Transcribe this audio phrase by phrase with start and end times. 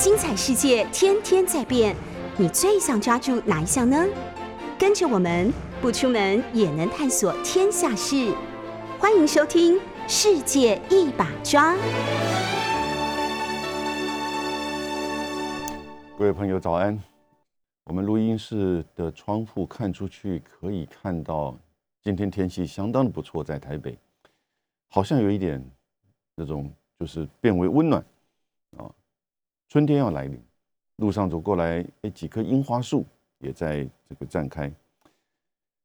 [0.00, 1.94] 精彩世界天天在变，
[2.38, 4.02] 你最想抓住哪一项呢？
[4.78, 8.34] 跟着我们不出门也能探索天下事，
[8.98, 9.74] 欢迎收听
[10.08, 11.74] 《世界一把抓》。
[16.18, 16.98] 各位朋友早安！
[17.84, 21.54] 我们录音室的窗户看出去，可以看到
[22.02, 23.98] 今天天气相当的不错，在台北，
[24.88, 25.62] 好像有一点
[26.34, 28.02] 那种就是变为温暖，
[29.70, 30.38] 春天要来临。
[30.96, 33.06] 路上走过来，哎，几棵樱花树
[33.38, 34.70] 也在这个绽开。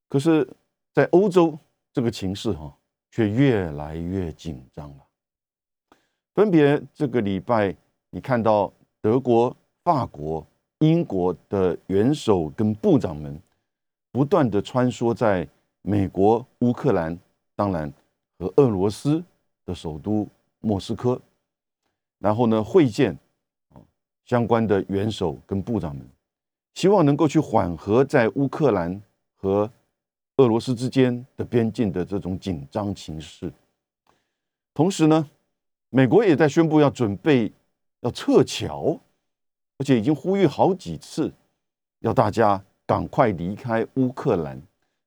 [0.10, 0.46] 可是，
[0.92, 1.58] 在欧洲
[1.94, 2.76] 这个情势哈，
[3.10, 5.04] 却越来越紧张了。
[6.34, 7.74] 分别这个礼拜，
[8.10, 9.56] 你看到德国。
[9.86, 10.44] 法国、
[10.80, 13.40] 英国的元首跟部长们
[14.12, 15.48] 不断的穿梭在
[15.84, 17.16] 美国、乌克兰，
[17.56, 17.94] 当然
[18.40, 19.24] 和俄罗斯
[19.64, 20.28] 的首都
[20.62, 21.22] 莫斯科，
[22.18, 23.16] 然后呢会见
[24.26, 26.06] 相关的元首跟部长们，
[26.74, 29.02] 希望能够去缓和在乌克兰
[29.36, 29.72] 和
[30.38, 33.52] 俄罗斯之间的边境的这种紧张情势。
[34.74, 35.30] 同时呢，
[35.90, 37.54] 美国也在宣布要准备
[38.02, 39.00] 要撤侨。
[39.78, 41.30] 而且已经呼吁好几次，
[42.00, 44.58] 要大家赶快离开乌克兰。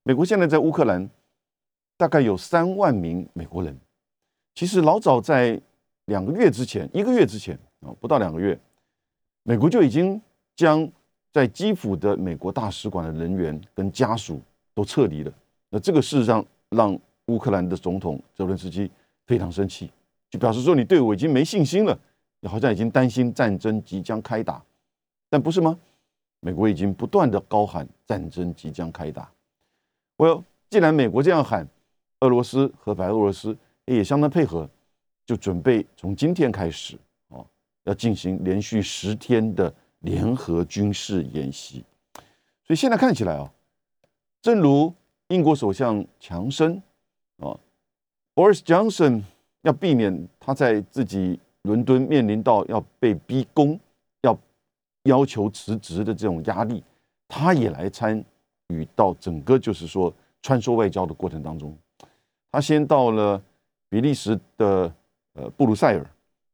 [0.03, 1.09] 美国现在在乌克兰
[1.97, 3.75] 大概有三万名美国人。
[4.55, 5.59] 其实老早在
[6.05, 8.61] 两个月之前，一个月之前啊，不到两个月，
[9.49, 10.21] 美国就已经
[10.55, 10.87] 将
[11.33, 14.43] 在基辅的美国大使馆的人员跟家属
[14.75, 15.33] 都撤离了。
[15.71, 16.93] 那这个事实上让
[17.29, 18.91] 乌克兰的总统泽伦斯基
[19.27, 19.91] 非常生气，
[20.29, 21.99] 就表示说你对我已经没信心了。
[22.41, 24.63] 你好像已经担心战争即将开打，
[25.31, 25.79] 但不是吗？
[26.41, 29.33] 美国已经不断的高喊战争即将开打。
[30.19, 31.67] 我既然美国这样喊，
[32.21, 34.69] 俄罗斯和白俄罗斯也相当配合，
[35.25, 36.99] 就准备从今天开始，
[37.89, 41.84] 要进行连续十天的联合军事演习。
[42.64, 43.50] 所以现在看起来啊，
[44.40, 44.95] 正如
[45.29, 46.80] 英国首相强生
[47.39, 47.58] 啊
[48.35, 49.24] ，Boris Johnson
[49.63, 51.40] 要避免他在自己。
[51.63, 53.79] 伦敦面临到要被逼宫、
[54.23, 54.39] 要
[55.02, 56.83] 要求辞职的这种压力，
[57.27, 58.24] 他也来参
[58.68, 61.77] 与到整个就是说穿梭外交的过程当中。
[62.51, 63.42] 他先到了
[63.90, 64.90] 比利时的
[65.34, 66.07] 呃布鲁塞尔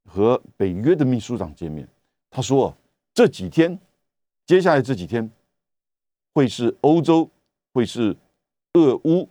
[0.09, 1.89] 和北约的秘书长见面。
[2.31, 2.77] 他说
[3.13, 3.79] 这几天，
[4.47, 5.31] 接下来这几天
[6.33, 7.31] 会是欧洲
[7.73, 8.17] 会是
[8.75, 9.29] 俄乌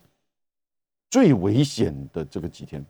[1.09, 2.83] 最危险的这个几天。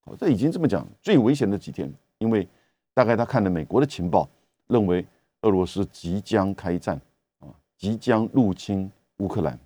[0.00, 1.92] 好，这已经这么讲，最危险的几天。
[2.18, 2.46] 因为
[2.94, 4.28] 大概他看了美国的情报，
[4.68, 5.04] 认为
[5.40, 7.00] 俄罗斯即将开战
[7.40, 9.58] 啊，即将入侵乌克兰，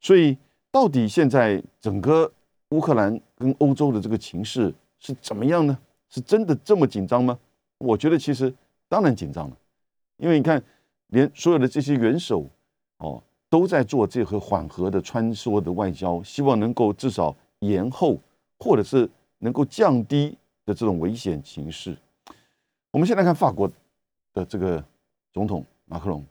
[0.00, 0.36] 所以
[0.72, 2.32] 到底现在整个
[2.70, 5.78] 乌克兰跟欧洲的这个情势是怎么样呢？
[6.08, 7.38] 是真的这么紧张吗？
[7.78, 8.52] 我觉得其实
[8.88, 9.56] 当然紧张了，
[10.16, 10.62] 因为你看，
[11.08, 12.46] 连所有的这些元首
[12.98, 18.18] 哦都在做这个缓和的穿梭的外交，希望能够至少延后，
[18.58, 19.08] 或者是
[19.38, 20.36] 能够降低。
[20.66, 21.96] 的这种危险形势，
[22.90, 23.70] 我们先来看法国
[24.32, 24.84] 的这个
[25.32, 26.26] 总统马克龙。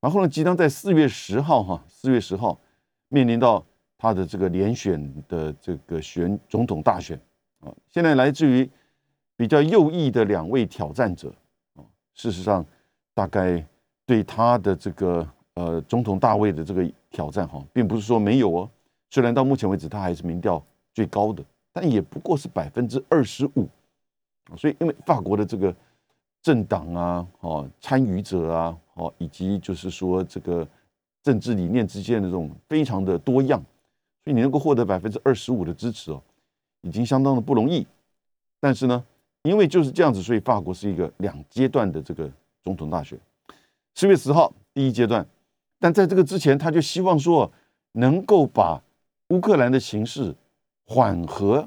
[0.00, 2.60] 马克龙即将在四月十号，哈，四月十号
[3.08, 3.64] 面临到
[3.96, 7.18] 他的这个连选的这个选总统大选
[7.60, 7.72] 啊。
[7.88, 8.68] 现在来自于
[9.40, 11.32] 比较右翼的两位挑战者
[11.76, 11.80] 啊，
[12.12, 12.62] 事实上
[13.14, 13.66] 大概
[14.04, 18.70] 对他的这个呃总统大位的这个挑战哈，并不是说没有哦。
[19.08, 20.62] 虽然到目前为止他还是民调
[20.92, 21.42] 最高的。
[21.72, 23.66] 但也不过是百分之二十五，
[24.58, 25.74] 所以因为法国的这个
[26.42, 30.68] 政党啊、哦参与者啊、哦以及就是说这个
[31.22, 33.58] 政治理念之间的这种非常的多样，
[34.22, 36.20] 所以你能够获得百分之二十五的支持哦，
[36.82, 37.86] 已经相当的不容易。
[38.58, 39.02] 但是呢，
[39.42, 42.30] 因为就是这样子，所以法国是一个两阶段的这个
[42.62, 43.18] 总统大选，
[43.94, 45.26] 四月十号第一阶段，
[45.78, 47.50] 但在这个之前，他就希望说
[47.92, 48.82] 能够把
[49.28, 50.34] 乌克兰的形势。
[50.92, 51.58] 缓和，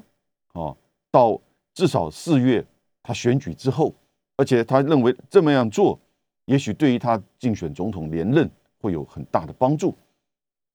[0.52, 0.76] 啊，
[1.10, 1.40] 到
[1.72, 2.62] 至少四月
[3.02, 3.94] 他选举之后，
[4.36, 5.98] 而且他认为这么样做，
[6.44, 8.50] 也许对于他竞选总统连任
[8.82, 9.96] 会有很大的帮助，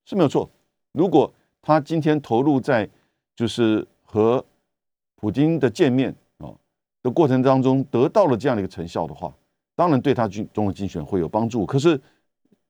[0.03, 0.49] 是没有错。
[0.93, 1.31] 如果
[1.61, 2.89] 他今天投入在
[3.35, 4.43] 就是和
[5.17, 6.15] 普京的见面
[7.01, 9.33] 的过程当中得到了这样的一个成效的话，
[9.75, 11.65] 当然对他竞总统竞选会有帮助。
[11.65, 11.99] 可是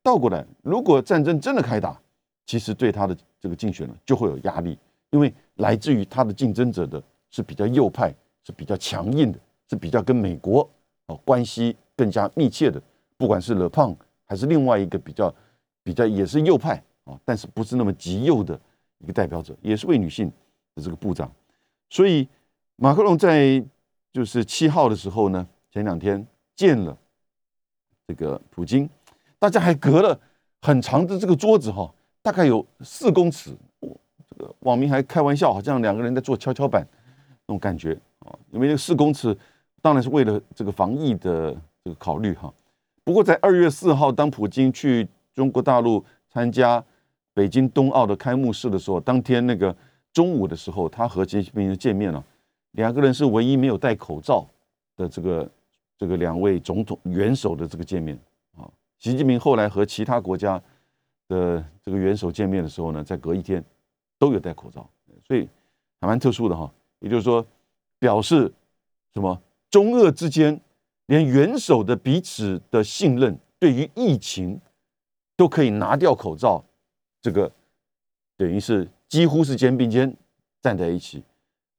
[0.03, 1.99] 倒过来，如果战争真的开打，
[2.45, 4.77] 其实对他的这个竞选呢就会有压力。
[5.11, 10.69] 因为来自于他的竞争者的是比较右派，是比较强硬的，是比较跟美国
[11.07, 12.79] 哦关系更加密切的，
[13.17, 15.33] 不管是勒胖还是另外一个比较
[15.81, 18.59] 比较也是右派啊，但是不是那么极右的
[18.99, 20.31] 一个代表者，也是位女性
[20.75, 21.31] 的这个部长。
[21.89, 22.27] 所以
[22.75, 23.63] 马克龙在
[24.11, 26.25] 就是七号的时候呢，前两天
[26.55, 26.97] 见了
[28.07, 28.89] 这个普京，
[29.37, 30.19] 大家还隔了
[30.61, 33.51] 很长的这个桌子哈，大概有四公尺。
[33.81, 36.85] 这个网民还开玩笑，好像两个人在做跷跷板
[37.45, 38.33] 那种感觉啊。
[38.51, 39.37] 因为那个四公尺，
[39.81, 42.53] 当然是为了这个防疫的这个考虑哈。
[43.03, 46.83] 不过在二月四号，当普京去中国大陆参加
[47.33, 49.75] 北京冬奥的开幕式的时候，当天那个
[50.13, 52.23] 中午的时候，他和习近平见面了，
[52.71, 54.47] 两个人是唯一没有戴口罩
[54.95, 55.51] 的这个
[55.97, 58.19] 这个两位总统元首的这个见面
[58.55, 58.69] 啊。
[58.97, 60.61] 习近平后来和其他国家
[61.27, 63.63] 的这个元首见面的时候呢，在隔一天
[64.17, 64.89] 都有戴口罩，
[65.25, 65.47] 所以
[65.99, 66.71] 还蛮特殊的哈。
[66.99, 67.45] 也就是说，
[67.97, 68.51] 表示
[69.13, 70.59] 什么中俄之间。
[71.07, 74.61] 连元首的彼此的信任，对于疫情
[75.35, 76.63] 都可以拿掉口罩，
[77.19, 77.51] 这个
[78.37, 80.15] 等于是几乎是肩并肩
[80.61, 81.23] 站在一起，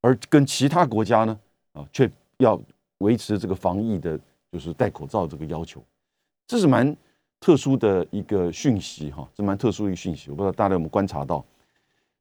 [0.01, 1.39] 而跟其他国家呢，
[1.73, 2.61] 啊，却要
[2.99, 4.19] 维持这个防疫的，
[4.51, 5.83] 就是戴口罩这个要求，
[6.47, 6.97] 这是蛮
[7.39, 11.45] 特殊的一个讯息哈，这蛮特殊一个讯息，我不知道大家有没有观察到。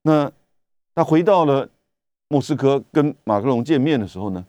[0.02, 0.31] 那
[0.96, 1.68] 他回到了
[2.28, 4.46] 莫斯科跟马克龙见面的时候呢，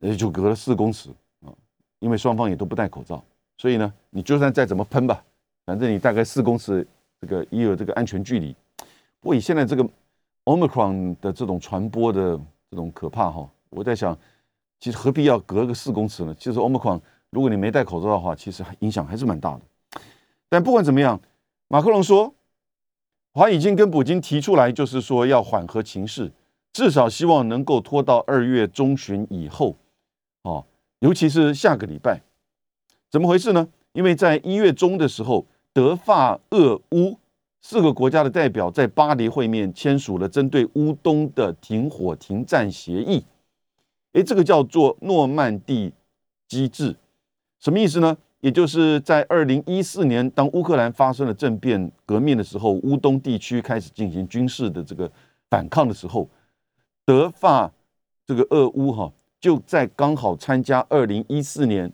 [0.00, 1.10] 呃，就隔了四公尺
[1.44, 1.52] 啊。
[2.00, 3.20] 因为双方也都不戴口罩，
[3.56, 5.24] 所以呢，你就算再怎么喷吧，
[5.66, 6.86] 反正你大概四公尺
[7.20, 8.54] 这个也有这个安全距离。
[9.20, 9.84] 不过以现在这个
[10.48, 12.40] omicron 的这种传播的
[12.70, 14.18] 这种可怕哈，我在想，
[14.80, 16.34] 其实何必要隔个四公尺呢？
[16.38, 16.98] 其实 omicron
[17.30, 20.00] 如果你没戴口罩的话，其实影响还是蛮大的。
[20.48, 21.20] 但不管怎么样，
[21.68, 22.32] 马克龙说，
[23.34, 26.32] 华已经跟普京提出来，就是说要缓和情势，
[26.72, 29.76] 至少希望能够拖到二月中旬以后，
[30.42, 30.64] 哦。
[31.00, 32.22] 尤其是下个礼拜，
[33.08, 33.68] 怎么回事呢？
[33.92, 37.16] 因为在一月中的时候，德法俄乌
[37.60, 43.24] 四个国家的代表在巴黎会面，签署了针对乌东的停火停战协议。
[44.12, 45.92] 诶，这个叫做诺曼底
[46.46, 46.96] 机制，
[47.58, 48.16] 什么意思呢？
[48.40, 55.10] 也就是在二零一四年，当乌克兰发生了政变革命的时候，乌东地区开始进行军事的这个
[55.50, 56.28] 反抗的时候，
[57.04, 57.72] 德法
[58.24, 59.12] 这个俄乌哈。
[59.40, 61.92] 就在刚好参加二零一四年，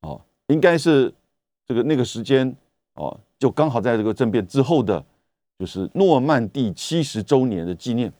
[0.00, 1.14] 哦，应该是
[1.64, 2.56] 这个那个时间
[2.94, 5.04] 哦，就刚好在这个政变之后的，
[5.58, 8.12] 就是诺曼第七十周年的纪念。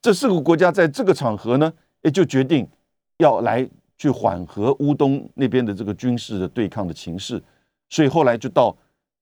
[0.00, 1.72] 这四个国家在这个场合呢，
[2.02, 2.68] 也就决定
[3.18, 7.42] 要来去缓和乌东那边的这个军事的对抗的情势。
[7.88, 8.76] 所以后来就到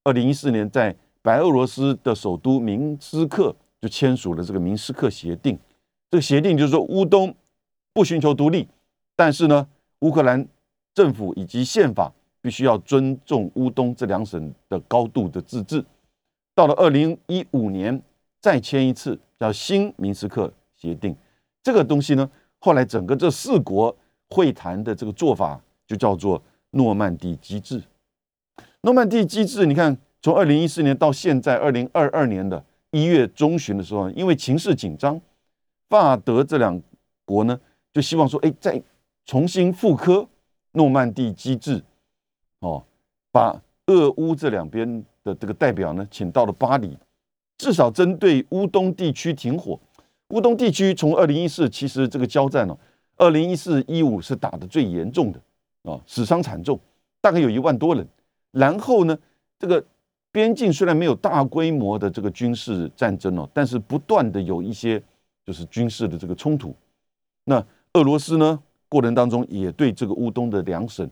[0.04, 5.58] 二零一四年，在白俄罗斯的首都明斯克就签署了这个明斯克协定。
[6.10, 7.34] 这个协定就是说乌东。
[7.92, 8.68] 不寻求独立，
[9.16, 9.66] 但是呢，
[9.98, 10.46] 乌克兰
[10.94, 15.84] 政府以及宪法必须要尊重乌东这两省的高度的自治。
[16.54, 18.02] 到了二零一五年，
[18.40, 21.14] 再签一次叫新明斯克协定。
[21.62, 23.94] 这个东西呢，后来整个这四国
[24.28, 27.82] 会谈的这个做法就叫做诺曼底机制。
[28.82, 35.20] 诺曼底机制，你看，从二零一四年到现在二零二二年的一月中旬的时候，因为情势紧张，
[35.88, 36.80] 法德这两
[37.24, 37.60] 国呢。
[37.92, 38.80] 就希望说，哎，再
[39.26, 40.28] 重新复刻
[40.74, 41.82] 诺曼底机制，
[42.60, 42.82] 哦，
[43.30, 46.96] 把俄乌这两边的这个代表呢，请到了巴黎，
[47.58, 49.78] 至少针对乌东地区停火。
[50.28, 52.78] 乌东地区从二零一四其实这个交战呢，
[53.16, 55.40] 二零一四一五是打的最严重的
[55.90, 56.78] 啊，死伤惨重，
[57.20, 58.06] 大概有一万多人。
[58.52, 59.18] 然后呢，
[59.58, 59.84] 这个
[60.30, 65.02] 边境虽然没有大规模的这个军事战争哦，但是不断的有一些
[65.44, 66.74] 就是军事的这个冲突，
[67.44, 67.64] 那。
[67.94, 68.56] 俄罗斯呢，
[68.88, 71.10] 过程当中也对这个乌东的两省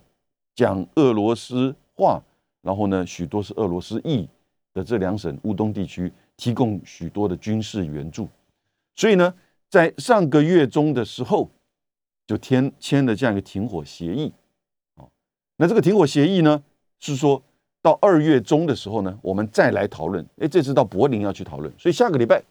[0.58, 2.20] 讲俄罗斯话，
[2.62, 4.28] 然后呢，许多是俄罗斯裔
[4.74, 8.26] 的这两省乌东地区提供许多的军事援助，
[8.96, 9.32] 所以呢，
[9.70, 11.48] 在上个月中的时候
[12.26, 14.32] 就签签了这样一个停火协议，
[14.96, 15.08] 哦，
[15.58, 16.60] 那这个停火协议呢，
[16.98, 17.40] 是说
[17.80, 22.42] 到二月中的时候呢，我们再来讨论，哎，这次到柏林要去讨论，所以下个礼拜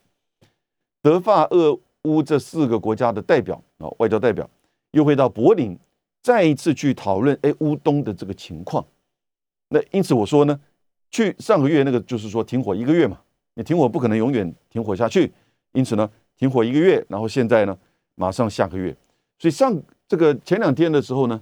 [1.01, 1.77] 德法俄。
[2.03, 4.49] 乌这四个国家的代表啊，外交代表
[4.91, 5.77] 又会到柏林，
[6.27, 8.86] 再一次去讨论哎乌东的这个情况。
[9.69, 10.60] 那因此我说呢，
[11.10, 13.17] 去上个月那个就是说停火一个月嘛，
[13.53, 15.31] 你停火不可能永远停火下去，
[15.72, 17.77] 因此呢停火一个月，然后现在呢
[18.15, 18.93] 马上下个月，
[19.39, 19.74] 所以上
[20.05, 21.41] 这个前两天的时候呢，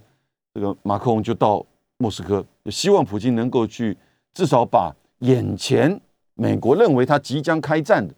[0.54, 1.66] 这个马克龙就到
[1.98, 3.98] 莫斯科，希望普京能够去
[4.36, 6.00] 至少把眼前
[6.36, 8.14] 美国认为他即将开战的。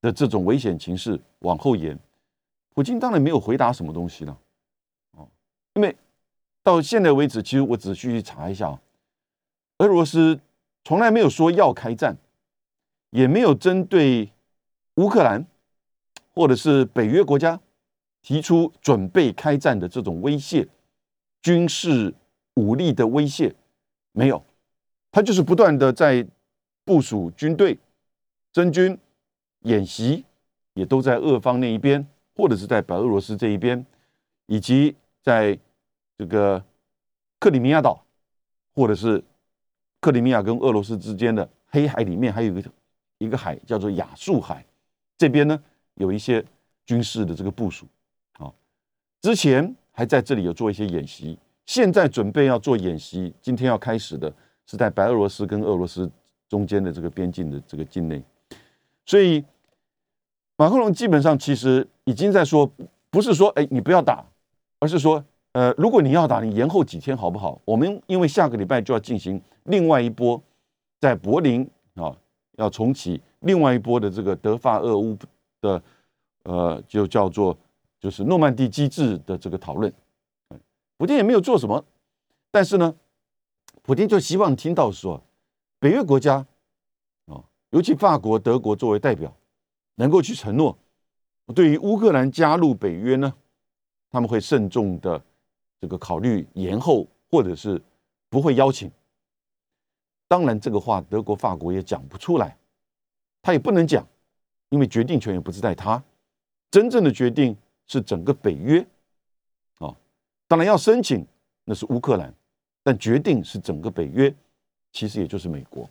[0.00, 1.96] 的这种危险情势往后延，
[2.74, 4.36] 普京当然没有回答什么东西了，
[5.74, 5.96] 因为
[6.62, 8.78] 到现在为止，其实我仔细去查一下，
[9.78, 10.40] 俄罗斯
[10.84, 12.16] 从来没有说要开战，
[13.10, 14.30] 也没有针对
[14.96, 15.46] 乌克兰
[16.34, 17.58] 或者是北约国家
[18.20, 20.68] 提出准备开战的这种威胁、
[21.40, 22.14] 军事
[22.54, 23.54] 武力的威胁，
[24.12, 24.44] 没有，
[25.10, 26.26] 他就是不断的在
[26.84, 27.78] 部署军队、
[28.52, 28.96] 增军、
[29.60, 30.24] 演习，
[30.74, 33.84] 也都在俄方那一边，或者是在白俄罗斯这一边，
[34.46, 35.58] 以及在
[36.18, 36.62] 这个
[37.38, 38.04] 克里米亚岛，
[38.74, 39.22] 或者是
[40.00, 42.70] 克里米亚跟俄罗斯之间的黑海里面，还有一个
[43.18, 44.64] 一个海叫做亚速海，
[45.16, 45.62] 这边呢
[45.94, 46.44] 有一些
[46.84, 47.86] 军事的这个部署。
[48.34, 48.52] 啊，
[49.20, 51.38] 之前还在这里有做一些演习。
[51.64, 54.32] 现在准备要做演习，今天要开始的
[54.66, 56.10] 是在白俄罗斯跟俄罗斯
[56.48, 58.20] 中间的这个边境的这个境内，
[59.06, 59.44] 所以
[60.56, 62.68] 马克龙基本上其实已经在说，
[63.10, 64.26] 不是说哎你不要打，
[64.82, 67.60] 而是说呃如果你要打，你延后几天好不好？
[67.64, 70.42] 我们因为下个礼拜就要进行另外一波
[70.98, 72.12] 在柏林啊
[72.56, 75.16] 要重启另外一波的这个德法俄乌
[75.60, 75.80] 的
[76.42, 77.56] 呃就叫做
[78.00, 79.92] 就是诺曼底机制的这个讨论。
[80.98, 81.84] 普京也没有做什么，
[82.50, 82.92] 但是呢，
[83.82, 85.22] 普京就希望听到说，
[85.78, 86.44] 北约国家
[87.26, 89.32] 啊，尤其法国、德国作为代表，
[89.94, 90.76] 能够去承诺，
[91.54, 93.32] 对于乌克兰加入北约呢，
[94.12, 95.20] 他们会慎重的
[95.80, 97.82] 这个考虑延后，或者是
[98.28, 98.88] 不会邀请。
[100.28, 102.56] 当然，这个话德国、法国也讲不出来，
[103.42, 104.06] 他也不能讲，
[104.68, 106.02] 因为决定权也不是在他，
[106.70, 108.86] 真正的决定是整个北约。
[109.78, 109.96] 啊
[110.46, 111.26] 当然要申请，
[111.64, 112.32] 那是乌克兰，
[112.82, 114.34] 但决定是整个北约，
[114.92, 115.88] 其实也就是美国，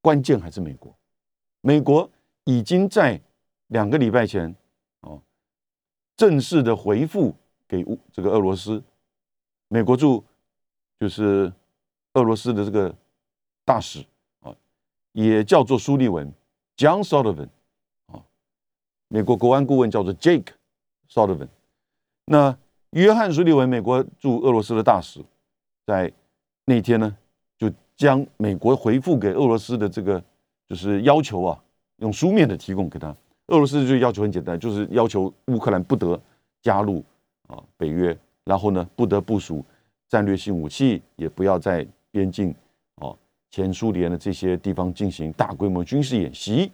[0.00, 0.92] 关键还是美国。
[1.60, 2.08] 美国
[2.44, 3.20] 已经在
[3.68, 4.54] 两个礼拜前，
[6.18, 7.34] 正式的回复
[7.66, 8.82] 给乌这个俄罗斯，
[9.68, 10.22] 美国驻
[11.00, 11.50] 就是
[12.12, 12.94] 俄罗斯的这个
[13.64, 14.04] 大使
[14.40, 14.54] 啊，
[15.12, 16.30] 也叫做苏利文
[16.76, 17.48] （John Sullivan）
[18.12, 18.22] 啊，
[19.08, 20.48] 美国国安顾问叫做 Jake
[21.08, 21.48] Sullivan，
[22.26, 22.58] 那。
[22.92, 25.22] 约翰·苏利文，美国驻俄罗斯的大使，
[25.84, 26.10] 在
[26.64, 27.14] 那天呢，
[27.58, 30.24] 就将美国回复给俄罗斯的这个
[30.66, 31.62] 就是要求啊，
[31.96, 33.14] 用书面的提供给他。
[33.48, 36.18] 俄罗斯就要求很简单，就是要求乌克兰不得
[36.62, 37.04] 加入
[37.48, 39.64] 啊北约，然后呢，不得部署
[40.08, 42.54] 战略性武器，也不要在边境
[42.96, 43.14] 啊
[43.50, 46.70] 前苏联的这些地方进行大规模军事演习。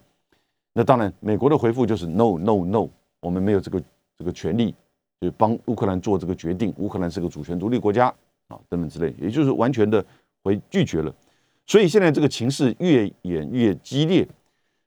[0.72, 2.88] 那当然，美国的回复就是 “no no no”，
[3.20, 3.82] 我们没有这个
[4.16, 4.74] 这个权利。
[5.20, 8.08] 就帮乌克兰做这个决定，乌克兰是个主权独立国家
[8.48, 10.04] 啊，等等之类，也就是完全的
[10.42, 11.14] 回拒绝了。
[11.66, 14.28] 所以现在这个情势越演越激烈。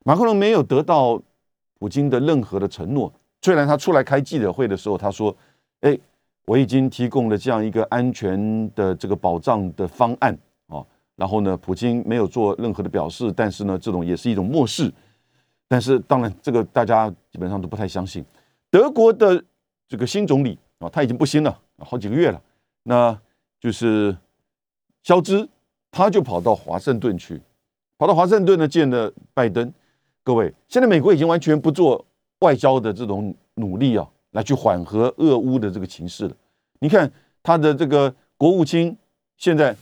[0.03, 1.19] 马克龙没有得到
[1.79, 5.35] 普京的任何的承诺，虽然他出来开记者会的时候他说
[5.81, 5.97] ：“哎，
[6.45, 10.83] 我已经提供了这样一个安全的这个保障的方案啊。”
[11.15, 14.93] 然后呢，普京没有做任何的表示，但是呢，这种也是一种漠视。
[15.67, 18.23] 但是当然，这个大家基本上都不太相信。
[18.69, 19.43] 德国的。
[19.89, 22.41] 这个新总理啊，他已经不新了，好几个月了。
[22.83, 23.17] 那
[23.57, 24.13] 就是
[25.01, 25.47] 肖兹，
[25.89, 27.41] 他就跑到华盛顿去，
[27.97, 29.73] 跑到华盛顿呢见了拜登。
[30.27, 32.05] 各位，现在美国已经完全不做
[32.39, 36.35] 外交的这种努力啊，来去缓和俄乌的这个情势了。
[36.81, 37.09] 你看
[37.41, 38.97] 他的这个国务卿
[39.37, 39.73] 现在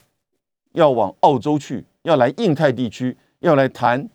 [0.74, 4.08] 要往澳洲去，要来印太地区，要来谈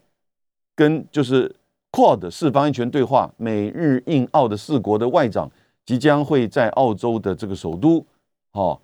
[0.77, 1.53] 跟就是
[1.91, 5.51] Quad 四方安全对话，美日印澳的四国的外长。
[5.85, 8.07] 即将会在澳洲的这个首都，
[8.53, 8.81] 哦，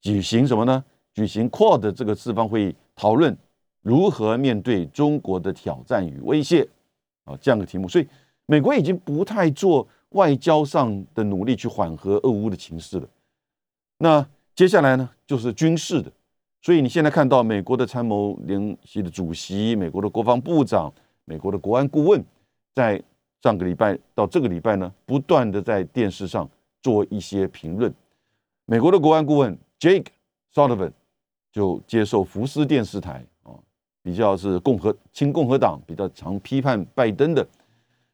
[0.00, 0.84] 举行什么呢？
[1.12, 3.36] 举行 Quad 这个四方会议，讨论
[3.82, 6.68] 如何面对中国的挑战与威胁，
[7.24, 7.88] 啊，这样的题目。
[7.88, 8.06] 所以，
[8.46, 13.08] 美国已经不太做外交上的努力去缓和俄乌的情势了。
[13.98, 16.10] 那接下来呢，就是军事的。
[16.62, 20.92] 所以你现在看到美国的参谋联席的主席、美国的国防部长、
[21.24, 22.24] 美国的国安顾问
[22.74, 23.02] 在。
[23.42, 26.48] 上个礼拜到这个礼拜呢，不断的在电视上
[26.80, 27.92] 做一些评论。
[28.64, 30.06] 美国的国安顾问 Jake
[30.54, 30.92] Sullivan
[31.52, 33.22] 就接受福斯电视台，
[34.04, 37.44] 比较是共和亲共和党，比较常批判拜登的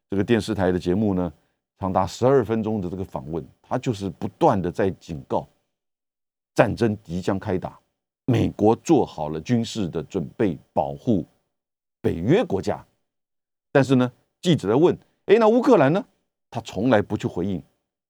[0.08, 1.32] 这个电视台的节目呢，
[1.80, 5.48] 长达十二分钟的这个访问，他就是不断的在警告
[6.54, 7.76] 战争即将开打，
[8.24, 11.26] 美国做好了军事的准备保护
[12.00, 12.86] 北约国家，
[13.72, 14.96] 但是呢，记者在问。
[15.26, 16.04] 哎，那乌克兰呢？
[16.50, 17.60] 他从来不去回应。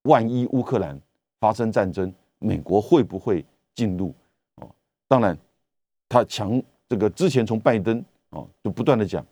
[0.03, 0.99] 万一乌克兰
[1.39, 3.45] 发生战争，美国会不会
[3.75, 4.15] 进入？
[4.57, 4.71] 哦，
[5.09, 5.37] 当然，
[6.09, 9.25] 他强这个之前从拜登啊就不断的讲，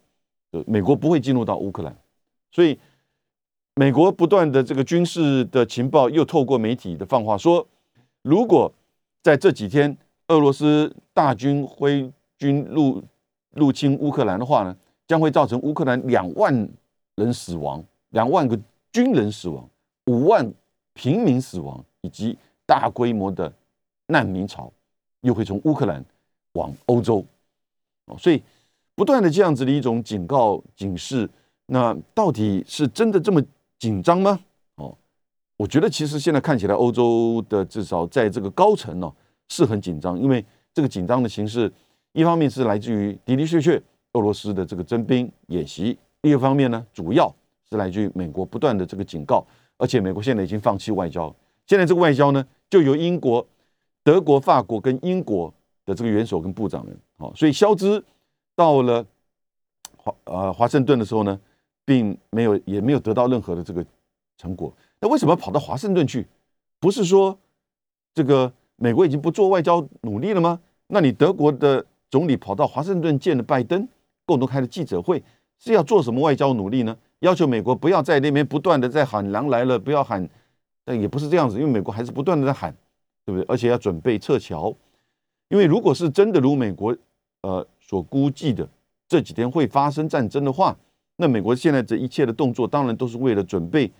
[0.67, 1.95] 美国不会进入到乌克兰。
[2.51, 2.79] 所以，
[3.75, 7.67] 美国不断的这个军事的情报又透过媒体的放话说，
[8.23, 8.73] 如果
[9.23, 9.95] 在这几天
[10.29, 13.03] 俄罗斯大军挥军入
[13.51, 14.75] 入侵乌克兰的话呢，
[15.07, 16.67] 将会造成乌克兰两万。
[17.19, 18.57] 人死亡，两万个
[18.93, 19.69] 军人死亡，
[20.07, 20.49] 五万
[20.93, 23.53] 平民死亡，以及大规模的
[24.07, 24.73] 难民潮，
[25.23, 26.01] 又会从乌克兰
[26.53, 27.27] 往欧洲。
[28.09, 28.43] 哦，所以
[28.95, 31.29] 不断的这样子的一种警告警示，
[31.67, 33.43] 那到底是真的这么
[33.79, 34.41] 紧张吗？
[34.77, 34.97] 哦，
[35.57, 39.13] 我觉得其实现在看起来，欧洲的至少在这个高层呢
[39.49, 41.73] 是很紧张，因为这个紧张的形势，
[42.13, 43.81] 一方面是来自于的的确确
[44.15, 47.33] 俄罗斯的这个征兵演习，另一方面呢，主要
[47.69, 49.47] 是来自于美国不断的这个警告，
[49.77, 51.35] 而且美国现在已经放弃外交，
[51.67, 53.47] 现在这个外交呢，就由英国、
[54.03, 55.53] 德国、法国跟英国
[55.89, 58.05] 的这个元首跟部长们，好，所以肖兹
[58.55, 59.05] 到了
[59.97, 61.41] 华呃华盛顿的时候呢，
[61.87, 63.83] 并没有也没有得到任何的这个
[64.37, 64.71] 成果。
[65.01, 66.27] 那为什么跑到华盛顿去？
[66.79, 67.37] 不是说
[68.13, 70.61] 这个美国已经不做外交努力了吗？
[70.89, 73.89] 那你德国的总理跑到华盛顿见了拜登，
[74.27, 75.23] 共同开了记者会，
[75.59, 76.95] 是要做什么外交努力呢？
[77.21, 80.29] 要求美国不要在那边不断的在喊“狼来了”，不要喊，
[80.85, 82.73] 但也不是这样子，因为美国还是不断的在喊，
[83.25, 83.45] 对不对？
[83.49, 84.73] 而且要准备撤侨，
[85.49, 86.97] 因为如果是真的如美国
[87.43, 88.69] 呃所估计的
[89.09, 90.77] 这几天会发生战争的话，
[91.17, 93.91] 那美国现在这一切的动作，当然都是为了准备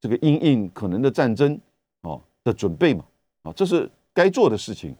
[0.00, 1.58] 这个应应可能的战争
[2.02, 3.04] 哦的准备嘛，
[3.42, 4.94] 啊，这是该做的事情。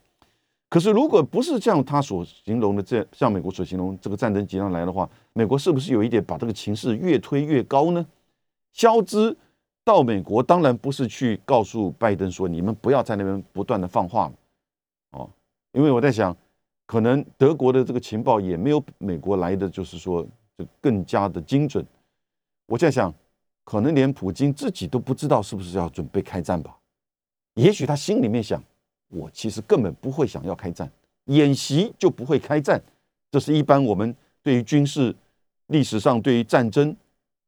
[0.68, 8.04] 可是如果不是像他所形容的这像美国所形容这个战争即将来的话，美国是不是有一点把这个情势越推越高呢？
[8.72, 9.36] 肖兹
[9.84, 14.32] 到美国当然不是去告诉拜登说你们不要在那边不断的放话哦，
[15.76, 16.34] 因为我在想，
[16.86, 21.84] 可能德国的这个情报也没有美国来的就是说就更加的精准。
[22.64, 23.12] 我在想，
[23.62, 26.74] 可能连普京自己都不知道是不是要准备开战吧？
[27.56, 28.60] 也许他心里面想。
[29.08, 30.90] 我其实根本不会想要开战，
[31.26, 32.82] 演习就不会开战，
[33.30, 35.14] 这是一般我们对于军事
[35.68, 36.94] 历史上对于战争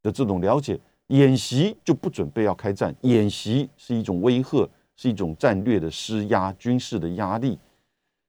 [0.02, 0.78] 的这种了解。
[1.08, 7.58] 演习就不准备要开战，演习是一种威吓，是一种战略的施压、军事的压力。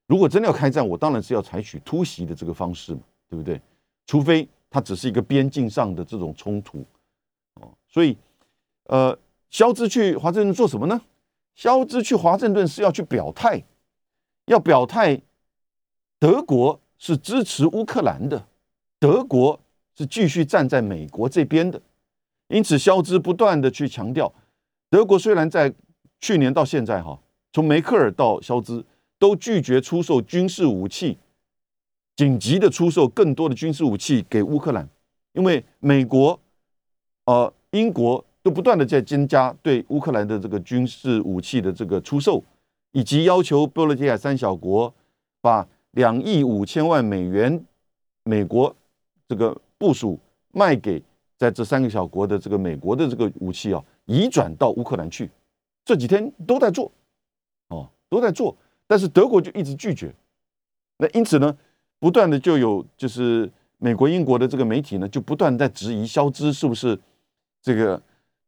[0.09, 3.61] 如果真的要开战，我当然是要采取突袭的这个方式嘛，对不对？
[4.07, 6.83] 除非它只是一个边境上的这种冲突
[7.61, 7.69] 哦。
[7.87, 8.17] 所以，
[8.85, 9.15] 呃，
[9.51, 10.99] 肖兹去华盛顿做什么呢？
[11.53, 13.63] 肖兹去华盛顿是要去表态，
[14.45, 15.21] 要表态，
[16.17, 18.47] 德国是支持乌克兰的，
[18.97, 19.59] 德国
[19.95, 21.79] 是继续站在美国这边的。
[22.47, 24.33] 因此，肖兹不断的去强调，
[24.89, 25.71] 德国虽然在
[26.19, 27.19] 去年到现在哈，
[27.53, 28.83] 从梅克尔到肖兹
[29.19, 31.19] 都拒绝出售军事武器，
[32.15, 34.89] 紧急的出售更多的军事武器给乌克兰，
[35.33, 36.39] 因为美国、
[37.25, 38.25] 呃英国。
[38.41, 42.41] 都不断的在增加对乌克兰的这个军事武器的这个出售，
[42.93, 44.91] 以及要求波罗的海三小国
[45.41, 47.61] 把两亿五千万美元
[48.23, 48.73] 美国
[49.27, 50.17] 这个部署
[50.53, 51.03] 卖给
[51.37, 55.29] 在这三个小国的这个美国的这个武器啊，移转到乌克兰去。
[55.83, 56.89] 这几天都在做，
[57.67, 58.55] 哦，都在做，
[58.89, 60.11] 但是德国就一直拒绝。
[60.97, 61.55] 那因此呢，
[61.99, 66.99] 不断的就有就是美国、英国的这个媒体呢，就不断在质疑肖兹是不是
[67.61, 68.01] 这个。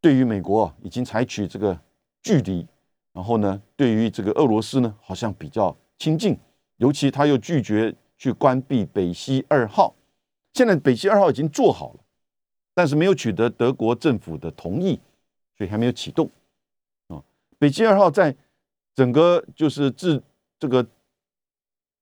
[0.04, 1.80] 对于美国已经采取这个
[2.24, 2.66] 距离，
[3.14, 6.36] 然后呢，对于这个俄罗斯呢，好像比较亲近，
[6.78, 9.94] 尤其他又拒绝去关闭北溪二号。
[10.54, 12.00] 现在北溪二号已经做好了，
[12.74, 15.00] 但是没有取得德国政府的同意，
[15.56, 16.28] 所以还没有启动。
[17.10, 17.22] 啊，
[17.60, 18.36] 北溪二号在
[18.96, 20.24] 整个就是自
[20.62, 20.88] 这个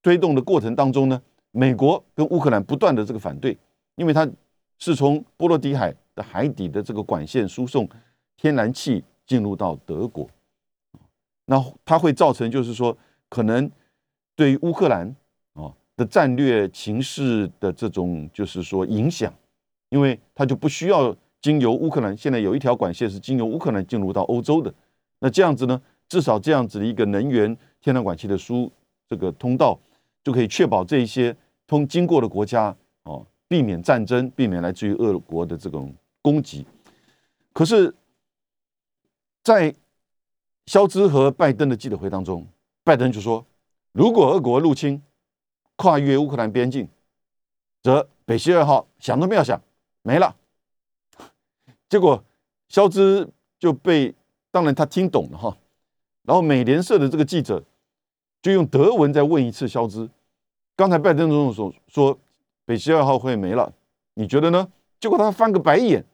[0.04, 1.20] 推动的过程当中呢，
[1.50, 3.58] 美国跟乌克兰不断的这个反对，
[3.96, 4.30] 因为它
[4.78, 5.98] 是从波罗的海的。
[6.22, 7.88] 海底的这个管线输送
[8.36, 10.30] 天然气进入到德国，
[11.46, 12.98] 那它会造成就是说，
[13.30, 13.72] 可能
[14.36, 15.16] 对于乌克兰
[15.54, 19.34] 啊的战略情势的这种就是说影响，
[19.88, 24.74] 因为它就不需要经由乌克兰，现在有一条管线是经由乌克兰进入到欧洲的，
[25.20, 28.70] 那这样子呢，至少这样子的一个能源天然管气的输
[29.08, 29.80] 这个通道，
[30.24, 31.34] 就可以确保这一些
[31.66, 35.96] 通经过的国家哦，避免战争，避免来自于俄国的这种。
[36.22, 36.68] 攻击，
[37.54, 37.96] 可是，
[39.42, 39.74] 在
[40.66, 42.46] 肖兹和拜登的记者会当中，
[42.84, 43.44] 拜登就说，
[43.94, 45.02] 如果俄国入侵
[45.78, 46.90] 跨越乌克兰边境，
[47.82, 49.60] 则北溪二号想都不要想，
[50.02, 50.36] 没了。
[51.88, 52.22] 结果
[52.68, 54.14] 肖兹就被，
[54.52, 55.58] 当然他听懂了哈，
[56.30, 57.64] 然后美联社的这个记者
[58.40, 60.08] 就用德文再问一次肖兹，
[60.76, 62.20] 刚才拜登总统说说
[62.66, 63.74] 北溪二号会没了，
[64.14, 64.72] 你觉得呢？
[65.00, 66.06] 结果他翻个白眼。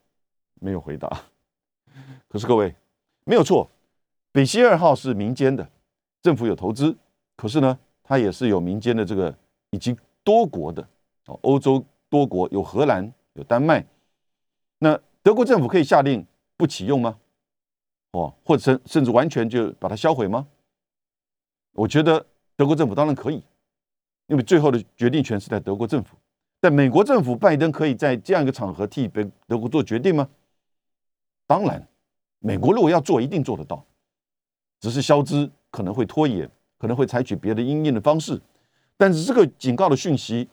[0.62, 1.10] 没有回答，
[2.30, 2.74] 可是各位
[3.26, 3.70] 没有错，
[4.32, 5.68] 北溪二号是民间的，
[6.22, 6.96] 政府有投资，
[7.36, 9.38] 可是呢，它也是有民间的这个
[9.72, 10.82] 以及多国的
[11.26, 13.86] 哦，欧洲多国有荷兰有丹麦，
[14.80, 16.26] 那德国政府可以下令
[16.56, 17.20] 不启用吗？
[18.16, 20.48] 哦，或者甚甚至完全就把它销毁吗？
[21.74, 22.26] 我觉得
[22.56, 23.44] 德国政府当然可以，
[24.28, 26.16] 因为最后的决定权是在德国政府。
[26.62, 30.28] 但美国政府拜登可以在这样一个场合替德德国做决定吗？
[31.46, 31.86] 当然，
[32.40, 33.86] 美国如果要做，一定做得到。
[34.80, 38.42] 只是消资可能会拖延，可能会采取别的应应的方式。
[38.98, 40.48] 但是这个警告的讯息，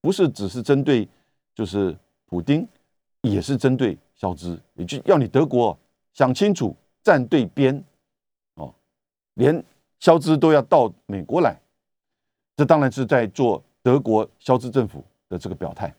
[0.00, 1.08] 不是只是针对
[1.54, 2.66] 就是普丁，
[3.22, 5.78] 也是针对消资，也就要你德国
[6.12, 7.84] 想清楚站对边
[8.54, 8.74] 哦，
[9.34, 9.64] 连
[10.00, 11.56] 消资都要到美国来。
[12.56, 15.94] 这当然是在做德国消资政府的这个表态。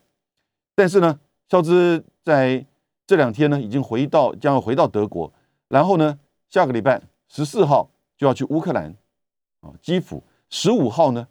[0.74, 1.18] 但是呢，
[1.48, 2.62] 消资在
[3.06, 5.32] 这两天呢，已经回到将要回到德国，
[5.68, 8.94] 然后呢，下个礼拜十四号就要去乌克兰
[9.60, 11.26] 啊基辅，十五号呢。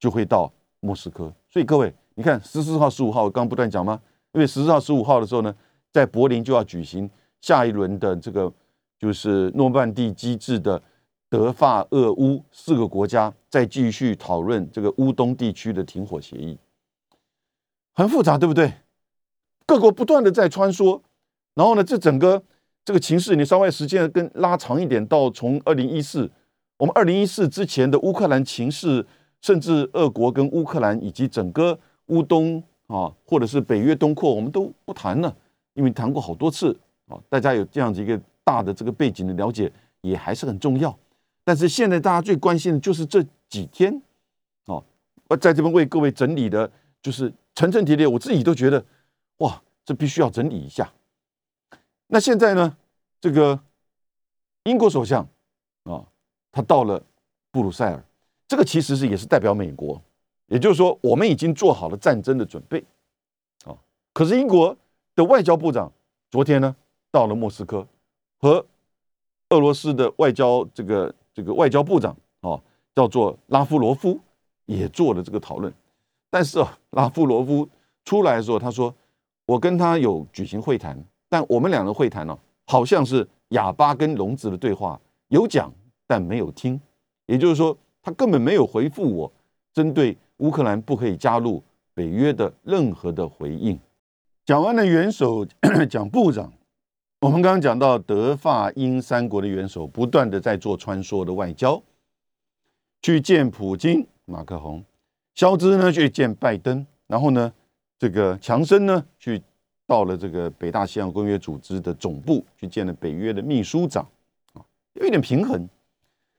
[0.00, 4.00] 就会到莫斯科，所以各位，你看十四号、十五号，我刚刚不断讲吗？
[4.30, 5.52] 因为十四号、十五号的时候呢，
[5.90, 8.48] 在柏林就要举行下一轮的这个
[8.98, 10.82] 就是诺曼底机制的
[11.28, 16.58] 德法俄乌四个国家再继续讨论这个乌东地区的停火协议，
[17.94, 18.72] 很复杂，对不对？
[19.66, 21.00] 各国不断的在穿梭，
[21.54, 22.42] 然后呢，这整个
[22.84, 26.30] 这个情势，你稍微时间跟拉长一点，到从二零一四，
[26.78, 29.06] 我们二零一四之前的乌克兰情势。
[29.40, 35.32] 甚至俄国跟乌克兰以及整个乌东啊，或者是北约东扩，我们都不谈了，
[35.74, 37.16] 因为谈过好多次啊。
[37.28, 40.98] 大家有这样子一个大的这个背景的了解，也还是很重要。
[41.44, 43.92] 但是现在大家最关心的就是这几天
[44.64, 44.80] 啊，
[45.28, 46.70] 我在这边为各位整理的，
[47.02, 48.82] 就是层层叠叠，我自己都觉得
[49.38, 50.90] 哇，这必须要整理一下。
[52.06, 52.74] 那现在呢，
[53.20, 53.60] 这个
[54.64, 55.28] 英国首相
[55.82, 56.02] 啊，
[56.50, 57.04] 他到了
[57.50, 58.02] 布鲁塞尔。
[58.46, 60.02] 这个其实是也是代表美国，
[60.46, 62.82] 也就是说，我们已经做好了战争的准备，
[63.66, 63.76] 啊，
[64.14, 64.74] 可是英国
[65.14, 65.92] 的外交部长
[66.30, 66.74] 昨天呢
[67.10, 67.86] 到了莫斯科，
[68.38, 68.64] 和
[69.50, 72.60] 俄罗斯的外交这个这个外交部长啊
[72.94, 74.18] 叫做拉夫罗夫
[74.66, 75.72] 也做了这个讨论，
[76.30, 77.68] 但是啊，拉夫罗夫
[78.04, 78.94] 出来的时候他说，
[79.46, 80.98] 我跟他有举行会谈，
[81.28, 85.72] 但我们两个会谈呢，好像是哑巴跟聋子的对话，有讲
[86.06, 86.80] 但没有听，
[87.26, 87.76] 也就是说。
[88.00, 89.30] 他根本没有回复我
[89.74, 93.78] 针对乌克兰不可以加入北约的任何的回应。
[94.46, 95.44] 讲完了元首，
[95.90, 96.50] 讲部长，
[97.20, 101.82] 我们刚刚讲到德法英三国的元首不断的在做穿梭的外交，
[103.02, 104.84] 去见普京、马克宏，
[105.34, 107.52] 肖兹呢去见拜登，然后呢，
[107.98, 109.42] 这个强森呢去
[109.84, 114.06] 到了这个北大西洋公约组织的总部去见了北约的秘书长，
[114.52, 115.68] 啊，有一点平衡。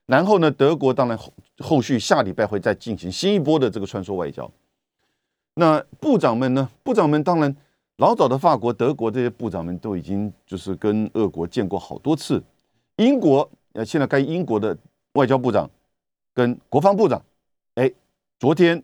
[0.05, 4.49] 然后呢，德国当然后后续下礼拜会再进行新一波的这个穿梭外交。
[5.55, 6.69] 那部长们呢？
[6.83, 7.53] 部长们当然
[7.99, 12.41] 老早的法国、德国这些部长们都已经就是跟俄国见过好多次。
[12.95, 14.77] 英国呃，现在该英国的
[15.13, 15.69] 外交部长
[16.33, 17.21] 跟国防部长，
[17.75, 17.91] 哎，
[18.39, 18.81] 昨天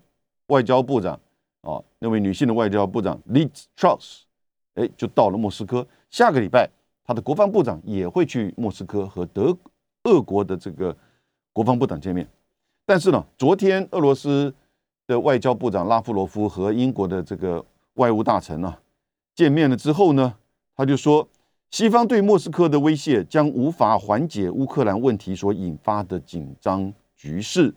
[0.47, 1.17] 外交部长
[1.61, 4.23] 啊，那位女性的外交部长 Liz Truss，
[4.73, 5.87] 哎，就到了莫斯科。
[6.09, 6.69] 下个礼拜，
[7.05, 9.57] 他的国防部长也会去莫斯科和德
[10.03, 10.95] 俄国的这个。
[11.53, 12.27] 国防部长见面，
[12.85, 14.53] 但是呢，昨天俄罗斯
[15.07, 18.75] 的外交部长拉夫罗夫和英国的这个外务大臣呢
[19.35, 20.33] 见面了之后呢，
[20.75, 21.27] 他就说，
[21.69, 27.73] 西方对莫斯科的威胁将无法缓解乌克兰问题所引发的紧张局势。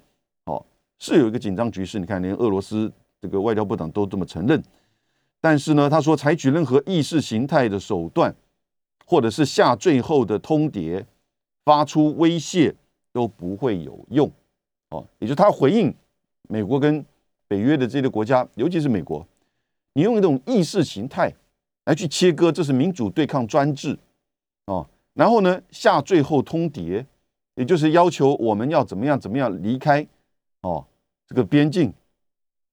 [0.46, 0.64] 好，
[0.98, 2.90] 是有一个紧张局势，你看，连俄罗斯
[3.20, 4.62] 这个外交部长都这么承认。
[5.40, 8.34] 但是呢，他说，采取任何意识形态的手段，
[9.04, 11.04] 或者是下最后的通牒，
[11.64, 12.74] 发出威胁。
[13.10, 14.30] 都不会有用，
[14.90, 15.92] 哦，也就他回应
[16.42, 17.04] 美国跟
[17.48, 19.26] 北约的这些国家，尤其是美国，
[19.94, 21.32] 你用一种意识形态
[21.88, 23.98] 来去切割，这是民主对抗专制，
[24.66, 27.02] 哦，然后呢下最后通牒，
[27.54, 30.06] 也就是要求我们要怎么样怎么样离开，
[30.60, 30.84] 哦，
[31.26, 31.90] 这个边境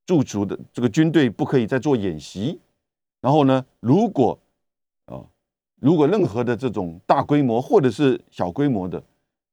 [0.06, 2.60] 驻足的这个军队不可以再做演习，
[3.22, 4.38] 然后呢，如果
[5.06, 5.24] 啊，
[5.80, 9.02] 如果任何的这种大规模或者是小规模的。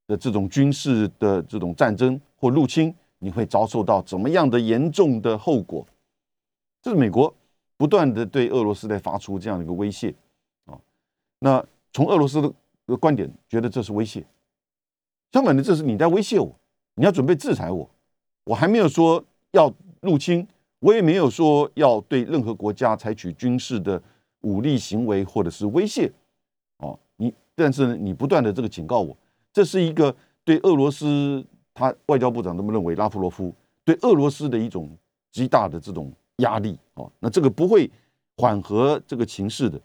[0.09, 5.87] 的这种军事的这种战争或入侵，你会遭受到怎么样的严重的后果？
[6.83, 7.33] 这是美国
[7.83, 10.15] 不断的对俄罗斯在发出这样的一个威胁
[10.67, 10.79] 啊。
[11.41, 14.25] 那从俄罗斯的观点，觉得这是威胁。
[15.33, 16.55] 相反的，这是你在威胁我，
[16.95, 17.91] 你要准备制裁我。
[18.45, 20.47] 我还没有说要入侵，
[20.79, 24.01] 我也没有说要对任何国家采取军事的
[24.43, 26.09] 武力行为或者是威胁。
[26.77, 29.17] 哦，你但是，你不断的这个警告我。
[29.53, 30.15] 这是一个
[30.45, 33.53] 对俄罗斯，他外交部长这么认为，拉夫罗夫
[33.85, 34.89] 对俄罗斯的一种
[35.33, 37.11] 极大的这种压力哦。
[37.21, 37.91] 那这个不会
[38.37, 39.81] 缓和这个情势的。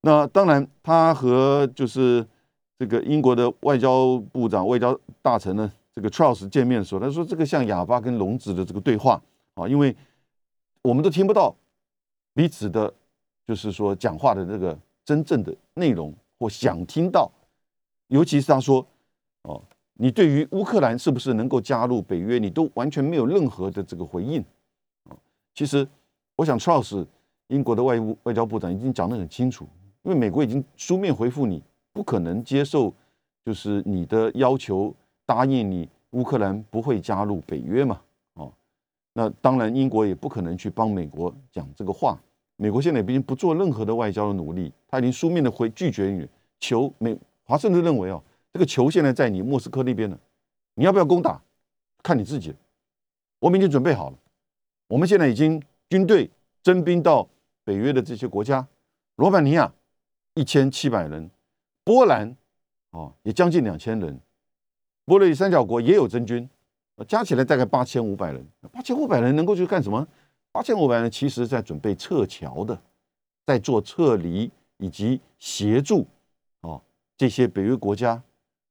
[0.00, 2.26] 那当然，他和就是
[2.78, 9.20] 这个英国的外交部长、外交大臣呢，这个 Charles 见面的时候，他说这个像哑巴跟聋子的这个对话
[9.54, 9.94] 啊，因为
[10.82, 11.54] 我们都听不到
[12.32, 12.94] 彼此的，
[13.46, 17.28] 就是说讲话的这个真正的内容或想听到，
[18.06, 18.86] 尤其是他说
[19.42, 19.60] 哦，
[19.94, 24.40] 你对于乌克兰是不是能够加入北约，你都完全没有任何的这个回应
[25.10, 25.16] 啊。
[25.52, 25.86] 其实
[26.38, 27.04] 我想 Charles
[27.48, 29.66] 英国的外务外交部长已经讲得很清楚，
[30.02, 31.60] 因为美国已经书面回复你，
[31.92, 32.94] 不可能接受
[33.44, 34.94] 就是你的要求。
[35.26, 38.00] 答应你，乌克兰不会加入北约嘛？
[38.34, 38.50] 哦，
[39.12, 42.18] 那当然，英国也不可能去帮美国讲这个话。
[42.56, 46.26] 美国现在已经不做任何的外交的努力，他已经书面的回拒绝你。
[46.60, 50.18] 球美华盛顿认为哦，这个球现在在你莫斯科那边呢，
[50.76, 51.42] 你要不要攻打，
[52.02, 52.54] 看你自己。
[53.40, 54.16] 我们已经准备好了，
[54.86, 56.30] 我们现在已经军队
[56.62, 57.28] 征兵到
[57.64, 58.66] 北约的这些国家，
[59.16, 59.72] 罗马尼亚
[60.34, 61.30] 一千七百人，
[61.84, 62.36] 波兰
[62.90, 64.20] 哦也将近两千人。
[65.04, 66.48] 波罗的三角国也有征军，
[67.06, 68.46] 加起来大概八千五百人。
[68.70, 70.06] 八千五百人能够去干什么？
[70.52, 72.78] 八千五百人其实在准备撤侨的，
[73.46, 76.06] 在做撤离以及协助
[76.60, 76.80] 哦
[77.16, 78.22] 这些北约国家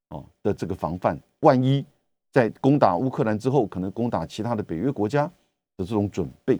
[0.10, 1.20] 哦的这个防范。
[1.40, 1.84] 万一
[2.32, 5.26] 在攻打乌克兰之后，可能攻打其他的北约国家
[5.76, 6.60] 的这种准备，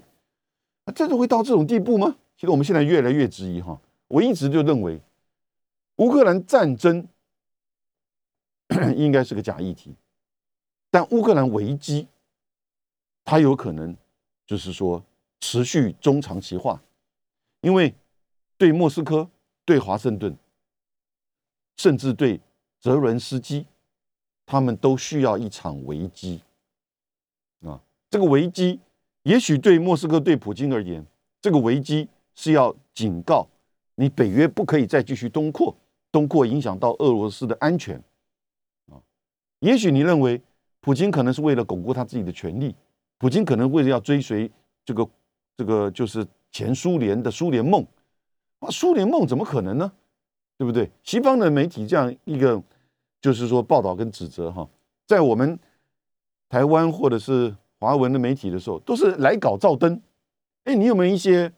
[0.94, 2.16] 真的会到这种地步吗？
[2.36, 3.80] 其实我们现在越来越质疑哈。
[4.08, 5.02] 我一直就认为
[5.98, 7.08] 乌克兰战争。
[8.98, 9.96] 应该是个假议题，
[10.92, 12.06] 但乌克兰危机，
[13.24, 13.96] 它有可能
[14.46, 15.02] 就是说
[15.40, 16.84] 持续中长期化，
[17.62, 17.96] 因为
[18.58, 19.30] 对莫斯科、
[19.64, 20.38] 对华盛顿，
[21.78, 22.42] 甚至对
[22.82, 23.66] 泽伦斯基，
[24.46, 26.42] 他们都需要一场危机
[27.62, 27.82] 啊。
[28.10, 28.82] 这个危机
[29.28, 31.06] 也许对莫斯科、对普京而言，
[31.42, 33.46] 这个危机是要警告
[33.96, 35.76] 你，北约不可以再继续东扩，
[36.14, 38.02] 东扩影响到俄罗斯的安全
[38.90, 38.96] 啊。
[39.60, 40.42] 也许你认为，
[40.80, 42.74] 普京可能是为了巩固他自己的权利，
[43.18, 44.50] 普京可能为了要追随
[44.86, 45.06] 这个
[45.58, 47.86] 这个就是前苏联的苏联梦，
[48.60, 49.92] 啊，苏联梦怎么可能呢？
[50.58, 50.90] 对不对？
[51.04, 52.64] 西方的媒体这样一个
[53.20, 54.66] 就是说报道跟指责哈，
[55.06, 55.60] 在我们
[56.48, 60.02] 台湾或者是华文的媒体的时候，都是来搞照灯。
[60.64, 61.52] 哎，你有没有一些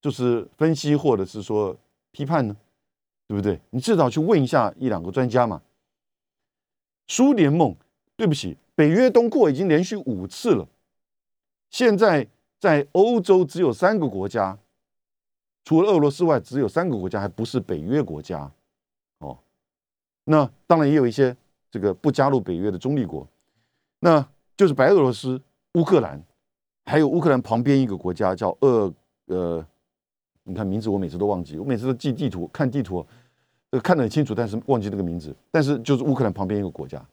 [0.00, 1.76] 就是分析或者是说
[2.10, 2.56] 批判呢？
[3.26, 3.60] 对不对？
[3.70, 5.60] 你至少去问一下一两个专家嘛。
[7.06, 7.76] 苏联梦，
[8.16, 10.66] 对不起，北约东扩已经连续五次了。
[11.70, 12.26] 现在
[12.58, 14.58] 在欧洲只有三个国家，
[15.64, 18.50] 除了俄罗斯外，只有三个国家还不是北约国家。
[19.18, 19.38] 哦，
[20.24, 21.36] 那当然也有一些
[21.70, 23.28] 这个不加入北约的中立国，
[24.00, 24.26] 那
[24.56, 25.40] 就是白俄罗斯、
[25.74, 26.22] 乌克兰，
[26.84, 28.92] 还有乌克兰旁边一个国家叫俄
[29.26, 29.64] 呃，
[30.44, 33.06] 你看名字我每次都忘记，我每次都记地图看地图。
[33.70, 35.36] 这看得很清楚，但是忘记那个名字。
[35.50, 37.06] 但是就是乌克兰旁边一个国家，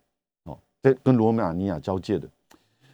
[0.44, 2.26] 哦，在跟罗马尼亚交界的。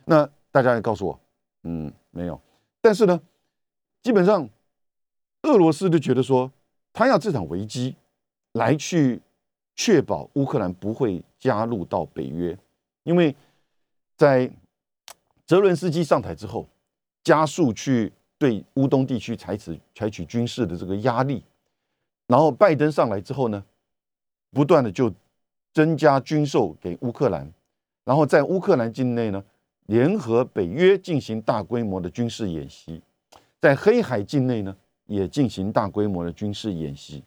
[0.04, 1.19] 那大家也告诉我，
[1.62, 2.41] 嗯，没有。
[2.82, 3.21] 但是呢，
[4.02, 4.50] 基本上
[5.43, 6.52] 俄罗斯就觉得说，
[6.91, 7.95] 他要这场危机
[8.54, 9.21] 来去
[9.76, 12.58] 确保乌克兰不会加入到北约，
[13.04, 13.36] 因为
[14.17, 14.52] 在
[15.51, 16.65] 泽伦斯基上台之后，
[17.25, 21.43] 加速去对乌东地区采取采取军事的这个压力。
[22.25, 23.61] 然后拜登上来之后呢，
[24.51, 25.13] 不断的就
[25.73, 27.51] 增加军售给乌克兰，
[28.05, 29.43] 然后在乌克兰境内呢，
[29.87, 33.01] 联合北约进行大规模的军事演习，
[33.59, 34.73] 在黑海境内呢，
[35.05, 37.21] 也进行大规模的军事演习。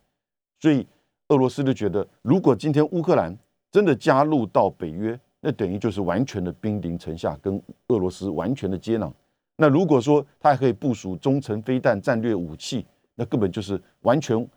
[0.60, 0.86] 所以
[1.28, 3.36] 俄罗斯就觉得，如果今天乌克兰
[3.70, 9.12] 真的加入到北约，那等于就是完全的兵临城下，跟俄罗斯完全的接壤。
[9.56, 14.48] 那如果说他还可以部署中程飞弹战略武器，那根本就是完全。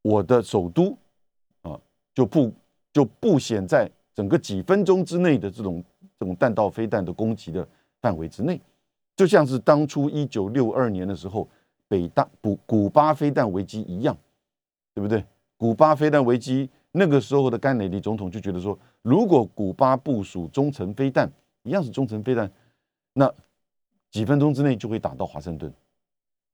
[0.00, 0.96] 我的首都
[1.62, 1.78] 啊，
[2.14, 2.54] 就不
[2.92, 5.84] 就不显在整个几分钟之内的这种
[6.18, 7.66] 这种弹道飞弹的攻击的
[8.00, 8.58] 范围之内，
[9.16, 11.46] 就像是当初一九六二年的时候
[11.88, 14.16] 北大古古巴飞弹危机一样，
[14.94, 15.22] 对不对？
[15.56, 21.30] 古巴飞弹危机那个时候的甘乃迪总统就觉得说，如果古巴部署中程飞弹，
[21.62, 22.50] 一样是中程飞弹，
[23.12, 23.32] 那
[24.10, 25.72] 几分钟之内就会打到华盛顿。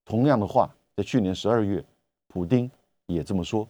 [0.04, 1.84] 同样的话，在去年十二月，
[2.28, 2.70] 普丁。
[3.06, 3.68] 也这么说，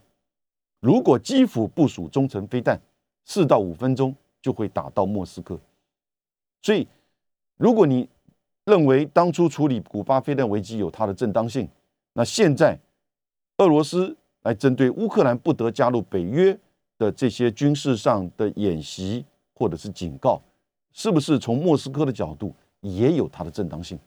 [0.79, 2.81] 如果基辅部署中程飞弹，
[3.25, 5.59] 四到五分钟就会打到莫斯科。
[6.63, 6.87] 所以，
[7.57, 8.09] 如果你
[8.65, 11.69] 认为当初处理古巴飞弹危机有它的正当性，
[12.13, 12.79] 那现在
[13.59, 16.57] 俄罗斯来针对乌克兰不得加入北约
[16.99, 20.41] 的这些军事上的演习或者是警告，
[20.93, 23.99] 是不是从莫斯科的角度也有它的正当性？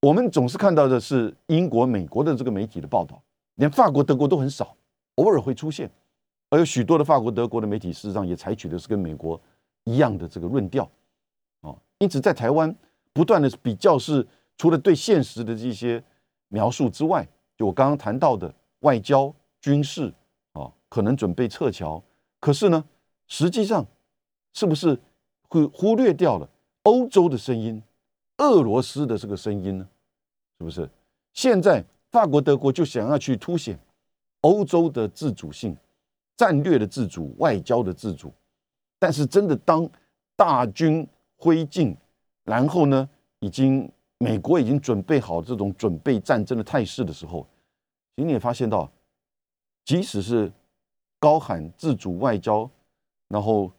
[0.00, 3.22] 我们总是看到的是英国、美国的这个媒体的报道。
[3.56, 4.76] 连法国、德国都很少，
[5.14, 5.88] 偶尔会出现，
[6.50, 9.40] 而有许多的法国、德国的媒体，事实上也采取的是跟美国
[9.84, 10.90] 一样的这个论调，
[11.60, 12.74] 哦，因此在台湾
[13.12, 14.26] 不断的比较是
[14.58, 16.02] 除了对现实的这些
[16.48, 17.24] 描述之外，
[17.56, 20.12] 就我刚刚谈到的外交、军事，
[20.94, 22.00] 可能准备撤侨，
[22.38, 22.84] 可是呢，
[23.26, 23.84] 实际上
[24.52, 24.96] 是不是
[25.48, 26.48] 会忽略掉了
[26.84, 27.82] 欧洲的声音、
[28.36, 29.88] 俄罗斯的这个声音呢？
[30.56, 30.88] 是不是？
[31.32, 33.76] 现在法国、德国就想要去凸显
[34.42, 35.76] 欧洲的自主性、
[36.36, 38.32] 战略的自主、外交的自主。
[39.00, 39.90] 但是真的，当
[40.36, 41.04] 大军
[41.34, 41.96] 挥进，
[42.44, 47.44] 然后呢，已经美国已经准备好这种准备战争的态势的时候，
[48.14, 48.88] 其实你也发现到，
[49.84, 50.52] 即使是
[51.24, 52.68] 高喊自主外交，
[53.28, 53.72] 然后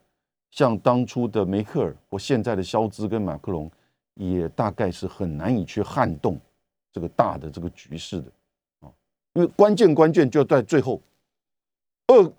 [0.49, 3.69] 像当初的梅克尔或现在的肖兹跟马克龙，
[4.15, 6.39] 也大概是很难以去撼动
[6.91, 8.31] 这个大的这个局势的
[8.79, 8.89] 啊，
[9.33, 10.99] 因为关键关键就在最后，
[12.07, 12.33] 二。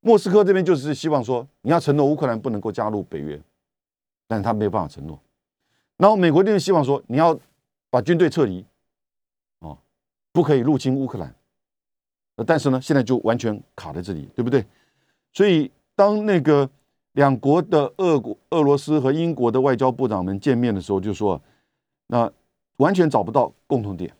[0.00, 3.38] 莫斯科这边就是希望说，你要承诺乌克兰不能够加入北约，
[4.28, 5.20] 但是他没有办法承诺。
[5.96, 7.38] 然后美国这边希望说，你要
[7.90, 8.64] 把军队撤离，
[9.58, 9.76] 哦，
[10.32, 11.34] 不可以入侵乌克兰。
[12.46, 14.64] 但是呢，现在就完全卡在这里，对不对？
[15.32, 16.68] 所以当那个
[17.12, 21.40] 两国的俄国、俄罗斯和英国的外交部长们见面的时候，就说，
[22.06, 22.30] 那
[22.76, 24.12] 完全找不到共同点，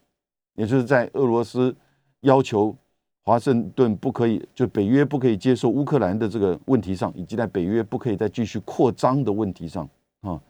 [0.54, 1.74] 也就是在俄罗斯
[2.20, 2.76] 要求。
[3.24, 9.86] 华盛顿不可以，就北约不可以接受乌克兰的这个问题上，以及在北约不可以再继续扩张的问题上
[10.22, 10.40] 啊，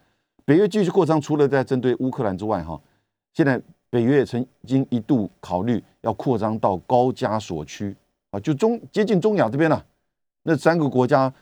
[0.45, 2.79] 北约继续扩张，除了在针对乌克兰之外，哈，
[3.33, 7.95] 现在北约曾经一度考虑要扩张到高加索区
[8.31, 9.85] 啊，就中接近中亚这边了，
[10.43, 11.33] 那三个国家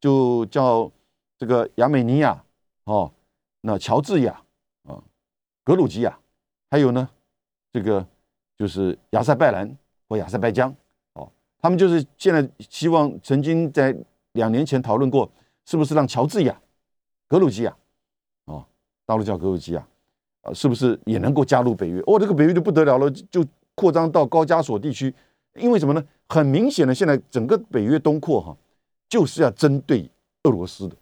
[0.00, 0.90] 就叫
[1.38, 2.44] 这个亚美尼亚
[2.84, 3.10] 哦，
[3.62, 4.42] 那乔治亚
[4.84, 5.02] 啊，
[5.62, 6.18] 格鲁吉亚，
[6.70, 7.08] 还有呢，
[7.72, 8.06] 这个
[8.56, 9.76] 就是亚塞拜然
[10.08, 10.74] 或亚塞拜疆
[11.14, 11.32] 哦。
[11.58, 13.96] 他们就是现在希望，曾经在
[14.32, 15.30] 两年前讨论过，
[15.64, 16.60] 是不是让乔治亚、
[17.26, 17.74] 格鲁吉亚，
[18.44, 18.66] 啊，
[19.06, 19.88] 大陆叫格鲁吉亚，
[20.44, 22.00] 啊，是不是也能够加入北约？
[22.06, 25.12] 哦，这个北约就不得了了，就扩张到高加索地区。
[25.54, 26.04] 因为什么呢？
[26.28, 28.56] 很明显的，现在整个北约东扩哈，
[29.08, 30.10] 就是要针对
[30.44, 30.96] 俄罗斯的。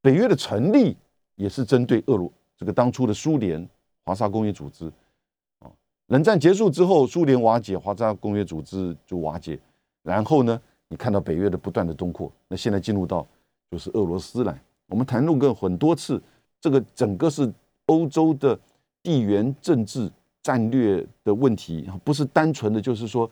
[0.00, 0.96] 北约的成立
[1.36, 3.68] 也是针对俄罗这个当初的苏联
[4.04, 4.86] 华沙工业组织。
[5.58, 5.70] 啊
[6.08, 9.58] 冷战结束之后，苏联瓦解，华沙公约组织就瓦解。
[10.02, 13.26] 然后呢，你看到北约的不断的东扩，那现在进入到
[13.70, 14.60] 就是俄罗斯来。
[14.88, 16.22] 我们谈论过很多次，
[16.60, 17.50] 这个整个是
[17.92, 18.58] 欧洲的
[19.02, 20.10] 地缘政治
[20.42, 23.30] 战略的问题，不是单纯的就是说，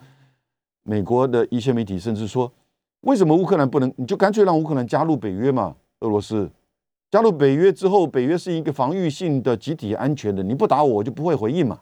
[0.82, 2.52] 美国的一些媒体甚至说，
[3.00, 3.92] 为什么乌克兰不能？
[3.96, 5.74] 你就干脆让乌克兰加入北约嘛？
[6.00, 6.50] 俄罗斯
[7.10, 11.80] 加入北约之后，北约是一个防御性的、集体安全的，你不打我，我就不会回应嘛。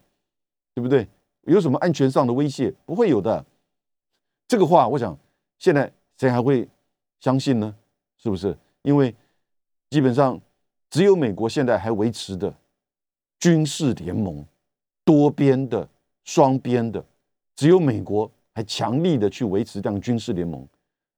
[0.74, 1.08] 对不对？
[1.42, 2.72] 有什么安全上的威胁？
[2.86, 3.44] 不会有的。
[4.46, 5.18] 这个话，我想
[5.58, 6.68] 现在谁还会
[7.18, 7.74] 相信呢？
[8.16, 8.56] 是不是？
[8.82, 9.12] 因为
[9.90, 10.40] 基本上
[10.88, 12.54] 只有美国现在还维持的
[13.38, 14.44] 军事联盟，
[15.04, 15.88] 多边的、
[16.24, 17.04] 双边的，
[17.56, 20.66] 只有美国还强力的去维持这样军事联盟，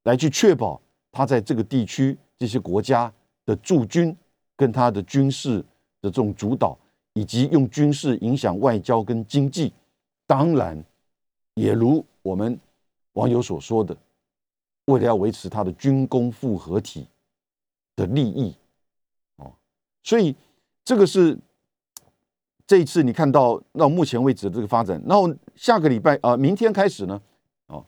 [0.04, 0.80] 来去确保
[1.10, 3.12] 他在这个地区这些国家
[3.44, 4.16] 的驻军
[4.56, 5.58] 跟他的军事
[6.00, 6.78] 的这种主导。
[7.14, 9.72] 以及用军事影响外交跟经济，
[10.28, 10.82] 当然
[11.54, 12.58] 也如我们
[13.14, 13.94] 网友所说的，
[14.84, 17.08] 为了要维持他的军工复合体
[17.96, 18.54] 的利益，
[19.38, 19.52] 哦，
[20.04, 20.36] 所以
[20.84, 21.36] 这个是
[22.70, 25.02] 这一次你看到到目前为止的这个发展。
[25.04, 27.20] 然后下个礼拜啊，明天开始呢，
[27.66, 27.84] 哦，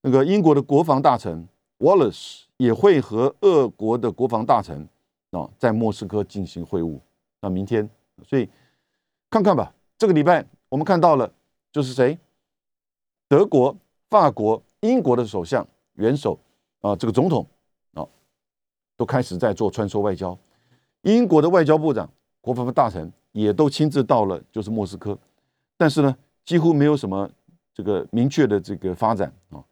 [0.00, 1.46] 那个英国的国防大臣
[1.78, 4.88] Wallace 也会和俄国的国防大臣
[5.30, 6.98] 啊在莫斯科进行会晤。
[7.42, 7.88] 那明天，
[8.26, 8.50] 所以。
[9.30, 11.32] 看看吧，这个礼拜我们看到了，
[11.70, 12.18] 就是谁？
[13.28, 13.76] 德国、
[14.10, 16.36] 法国、英国的首相、元首
[16.80, 17.46] 啊，这个总统
[17.94, 18.04] 啊，
[18.96, 20.36] 都开始在做穿梭外交。
[21.02, 25.16] 英国的外交部长、国防大臣也都亲自到了，就是莫斯科。
[25.76, 27.30] 但是呢，几乎没有什么
[27.72, 29.62] 这个明确的这个发展啊。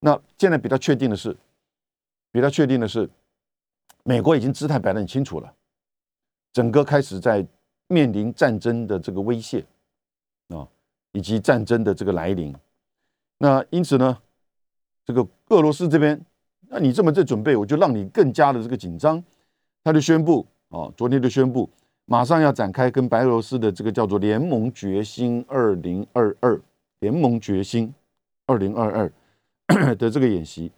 [0.00, 1.34] 那现在比较确定的是，
[2.32, 3.08] 比较确定的是，
[4.02, 5.54] 美国已经姿态摆得很清楚了，
[6.52, 7.46] 整个开始在。
[7.86, 9.62] 面临战争的这个威胁
[10.48, 10.66] 啊，
[11.12, 12.52] 以及战争的这个来临，
[13.36, 14.18] 那因此呢，
[15.04, 16.18] 这个俄罗斯这边，
[16.68, 19.22] 那你这么在准备，我就让你更加的这个紧张。
[19.84, 21.68] 他就宣布啊，昨天就宣布，
[22.06, 26.60] 马上要展开跟白俄罗斯的这个叫做联盟决心二零二二
[27.00, 27.92] 联盟决心
[28.46, 29.10] 二零二
[29.68, 30.70] 二 的这个演习。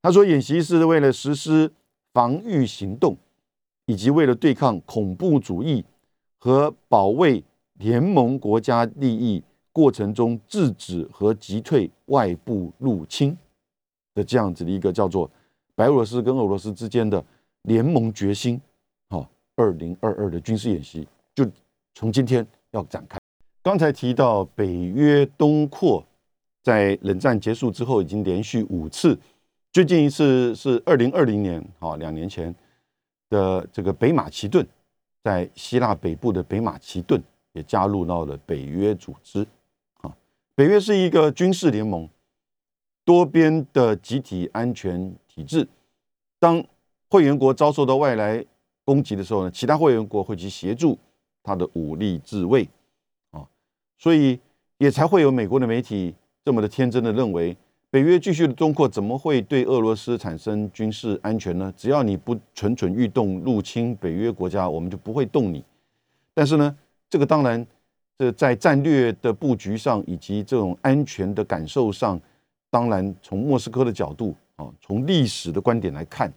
[0.00, 1.70] 他说，演习是为了实施
[2.12, 3.16] 防御行动，
[3.86, 5.84] 以及为了对抗恐怖主义。
[6.40, 7.42] 和保卫
[7.80, 13.36] 联盟国家利益过程中，制止和击退外部入侵
[14.14, 15.28] 的这样子的一个叫做
[15.74, 17.22] 白俄罗斯跟俄罗斯之间的
[17.62, 18.60] 联盟决心，
[19.58, 21.44] 二零二二的军事演习就
[21.92, 23.18] 从今天要展开。
[23.60, 26.02] 刚才提到北约东扩，
[26.62, 29.18] 在冷战结束之后已经连续五次，
[29.72, 32.54] 最近一次是二零二零年，好，两年前
[33.28, 34.64] 的这个北马其顿，
[35.24, 37.20] 在希腊北部的北马其顿
[37.52, 39.44] 也加入到了北约组织。
[40.02, 40.16] 啊，
[40.54, 42.08] 北约是一个军事联盟，
[43.04, 45.66] 多边的集体安全体制。
[46.38, 46.64] 当
[47.10, 48.44] 会员国遭受到外来
[48.88, 50.96] 攻击的时候呢，其他会员国会去协助
[51.42, 52.66] 他的武力自卫，
[53.32, 53.46] 啊，
[53.98, 54.40] 所以
[54.78, 57.54] 也才会有美国的媒体这么的天真的认为，
[57.90, 61.70] 北约继续的东扩怎么会对俄罗斯产生军事安全呢？
[61.76, 65.62] 只要你不蠢蠢欲动入侵北约国家，我们就不会动你。
[66.32, 66.74] 但是呢，
[67.10, 67.66] 这个当然，
[68.16, 72.18] 这在战略的布局上以及这种安全的感受上，
[72.70, 76.32] 当然从莫斯科的角度啊，从历史的观点来看。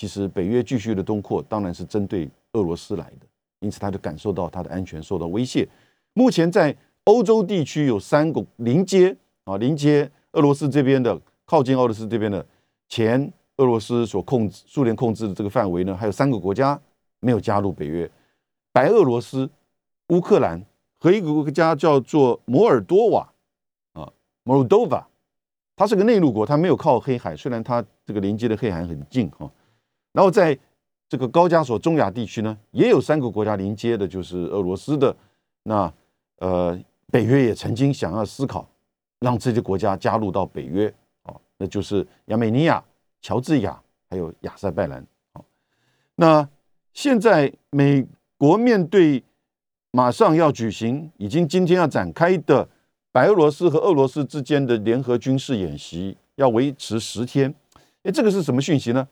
[0.00, 3.26] 其实北约继续的东扩，当然是针对俄罗斯来的，
[3.58, 5.68] 因此他就感受到他的安全受到威胁。
[6.14, 6.74] 目前在
[7.04, 12.42] 欧洲地区有三个临接啊，临接俄罗斯这边的，靠近俄罗斯这边的
[12.88, 16.80] 前俄罗斯所控制、苏联控制的这个范围呢，还有三个国家
[17.20, 18.10] 没有加入北约：
[18.72, 19.50] 白俄罗斯、
[20.08, 20.64] 乌克兰
[20.98, 23.30] 和一个国家叫做摩尔多瓦
[23.92, 24.10] 啊
[24.46, 25.04] （Moldova），
[25.76, 29.50] 它是个内陆国，它没有靠黑海，虽然它这个临接的黑海很近哈。
[30.12, 30.58] 然后在
[31.08, 35.14] 这个高加索中亚地区呢，也有三个国家临接的，就是俄罗斯的。
[35.62, 35.92] 那
[36.38, 36.78] 呃，
[37.10, 38.66] 北约也曾经想要思考
[39.18, 40.92] 让这些国家加入到北约
[41.22, 42.82] 啊，那就是亚美尼亚、
[43.20, 45.06] 乔治亚还有亚塞拜然。
[45.34, 45.44] 哦，
[46.14, 46.48] 那
[46.92, 48.06] 现在美
[48.38, 49.22] 国面对
[49.90, 52.68] 马上要举行、已经今天要展开的
[53.12, 57.54] 白俄罗斯和俄罗斯之间的联合军事演习，要维持十天。
[58.04, 59.06] 哎，这个是什么讯息呢？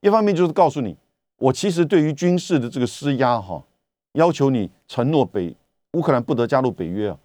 [0.00, 0.96] 一方面就是告诉你，
[1.38, 3.64] 我其实对于军事的这个施压，哈，
[4.12, 5.54] 要求你承诺北
[5.94, 7.18] 乌克兰不得加入北约啊，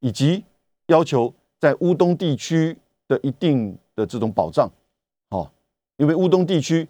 [0.00, 0.42] 以及
[0.86, 2.76] 要求在乌东地区
[3.06, 4.70] 的一定的这种保障，
[5.28, 5.50] 哦，
[5.98, 6.88] 因为乌东地区，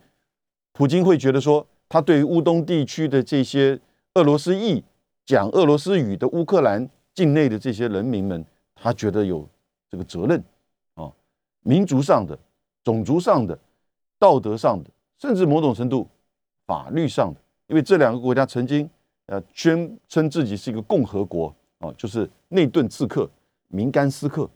[0.72, 3.80] 普京会觉得说，他对于乌东地区的这些
[4.14, 4.84] 俄罗斯裔、
[5.26, 8.44] 讲俄罗斯语的乌克兰境内的这些人民们，
[8.76, 9.48] 他觉得有
[9.90, 10.40] 这个责任，
[10.94, 11.10] 啊，
[11.62, 12.38] 民族上的、
[12.84, 13.58] 种族上的、
[14.16, 14.88] 道德上的。
[15.20, 16.08] 甚至某种程度，
[16.66, 18.88] 法律上的，因为这两个国家曾经
[19.26, 23.30] 呃宣称自己是一个共和国啊，就是内顿刺客
[23.68, 24.48] 明甘斯克，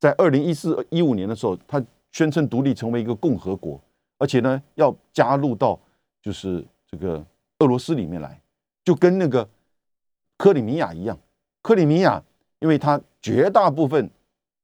[0.00, 1.80] 在二零一四一五年的时候，他
[2.10, 3.80] 宣称独立成为一个共和国，
[4.18, 5.78] 而且呢要加入到
[6.20, 7.24] 就是这个
[7.60, 8.42] 俄罗斯里面来，
[8.84, 9.48] 就跟那个
[10.36, 11.16] 克里米亚一样，
[11.62, 12.20] 克里米亚
[12.58, 14.10] 因为它绝大部分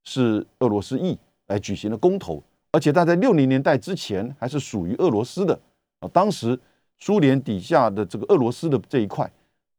[0.02, 1.16] 是俄罗斯裔
[1.46, 2.42] 来举行的公投。
[2.72, 5.58] 而且他在六零年代之前还是属于俄罗斯的
[6.00, 6.58] 啊，当时
[6.98, 9.30] 苏联底下的这个俄罗斯的这一块，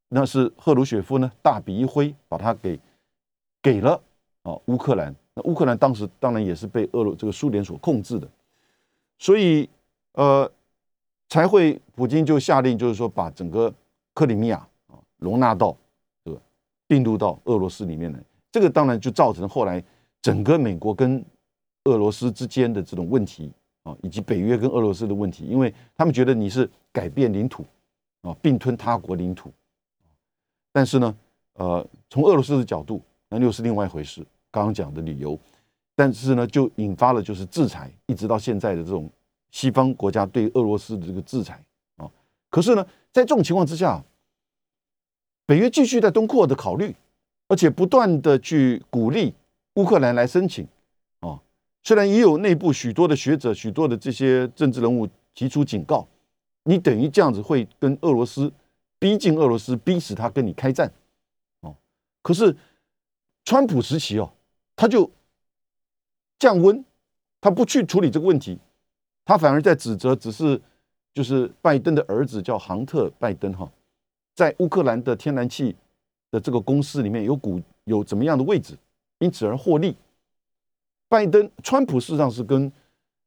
[0.09, 2.79] 那是赫鲁雪夫呢大笔一挥把它给
[3.61, 4.01] 给了
[4.43, 5.13] 啊乌克兰。
[5.33, 8.27] 那乌克兰当时当然也是被俄罗这个苏联所控制的，
[9.19, 9.69] 所以
[10.13, 10.51] 呃
[11.29, 13.71] 才会普京就下令就是说把整个
[14.13, 14.57] 克里米亚
[14.87, 15.75] 啊容纳到
[16.23, 16.41] 这个
[16.87, 18.19] 并入到俄罗斯里面来。
[18.51, 19.83] 这个当然就造成后来
[20.21, 21.23] 整个美国跟
[21.87, 23.51] 俄罗斯之间的这种问题
[23.83, 27.65] 啊，以及北约跟俄罗斯的问题，因为他们觉得你是改变领土
[28.21, 29.51] 啊，并吞他国领土。
[30.73, 31.17] 但是呢，
[31.53, 34.21] 呃，从俄罗斯的角度，那又是另外一回事。
[34.51, 35.39] 刚刚讲的理由，
[35.95, 39.09] 但是呢，就引发了就是制裁，一直到现在的这种
[39.51, 41.63] 西方国家对俄罗斯的这个制裁
[41.95, 42.09] 啊。
[42.49, 44.03] 可是呢，在这种情况之下，
[45.45, 46.93] 北约继续在东扩的考虑，
[47.47, 49.33] 而且不断的去鼓励
[49.75, 50.67] 乌克兰来申请。
[51.87, 56.05] 虽然也有内部许多的学者、许多的这些政治人物提出警告，
[56.63, 58.51] 你等于这样子会跟俄罗斯
[58.99, 60.91] 逼近俄罗斯，逼死他跟你开战，
[61.61, 61.73] 哦。
[62.21, 62.53] 可是
[63.45, 64.29] 川普时期哦，
[64.75, 65.09] 他就
[66.37, 66.83] 降温，
[67.39, 68.59] 他不去处理这个问题，
[69.23, 70.61] 他反而在指责，只是
[71.13, 73.71] 就是拜登的儿子叫杭特·拜登哈，
[74.35, 75.73] 在乌克兰的天然气
[76.31, 78.77] 的这个公司里面有股有怎么样的位置，
[79.19, 79.95] 因此而获利。
[81.09, 82.71] 拜登、川普事实上是跟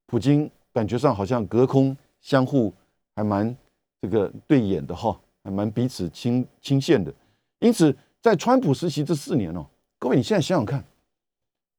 [0.06, 2.72] 普京感觉上好像隔空相互
[3.14, 3.56] 还蛮
[4.00, 7.12] 这个对眼的哈，还蛮彼此亲亲线的。
[7.60, 9.66] 因此，在川普时期这四年哦，
[9.98, 10.84] 各位你现在想想看，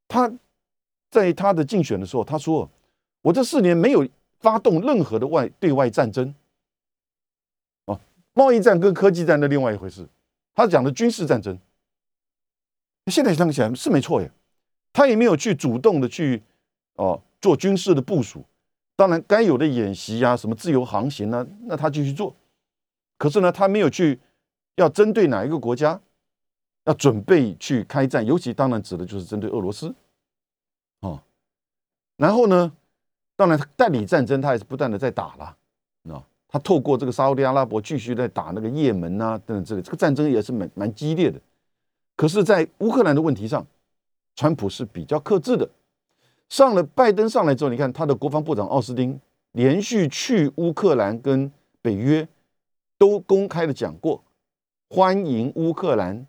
[0.08, 0.32] 他
[1.10, 2.70] 在他的竞选的时候，他说
[3.22, 4.08] ：“我这四年没有
[4.40, 6.34] 发动任何的外对外战争。”
[7.86, 8.00] 哦，
[8.34, 10.08] 贸易战跟科技战的另外一回事，
[10.54, 11.58] 他讲的军事战争。
[13.08, 14.32] 现在想起来是没错耶。
[14.94, 16.42] 他也没有去主动的去
[16.96, 18.44] 哦做军事的部署，
[18.96, 22.36] 当然该有的演习啊，什么自由航行啊，那他继续做。
[23.18, 24.20] 可是呢，他没有去
[24.76, 26.00] 要针对哪一个国家，
[26.86, 29.94] 要准备去开战，尤其当然指的就是针对俄罗斯，
[31.02, 31.22] 哦。
[32.18, 32.72] 然后呢，
[33.36, 41.40] 当然代理战争他也是不断的在打了，啊，他透过这个沙特阿拉伯继续在打那个也门啊等等之类这个战争也是蛮蛮激烈的。
[42.16, 43.66] 可是，在乌克兰的问题上，
[44.36, 45.70] 川普是比较克制的。
[46.50, 49.20] 上了拜登上来之后，你看他的国防部长奥斯汀
[49.52, 51.52] 连续去乌克兰跟
[51.82, 52.28] 北约。
[52.98, 54.24] 都公开的讲过，
[54.88, 56.28] 欢迎乌克兰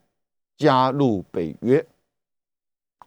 [0.56, 1.86] 加入北约。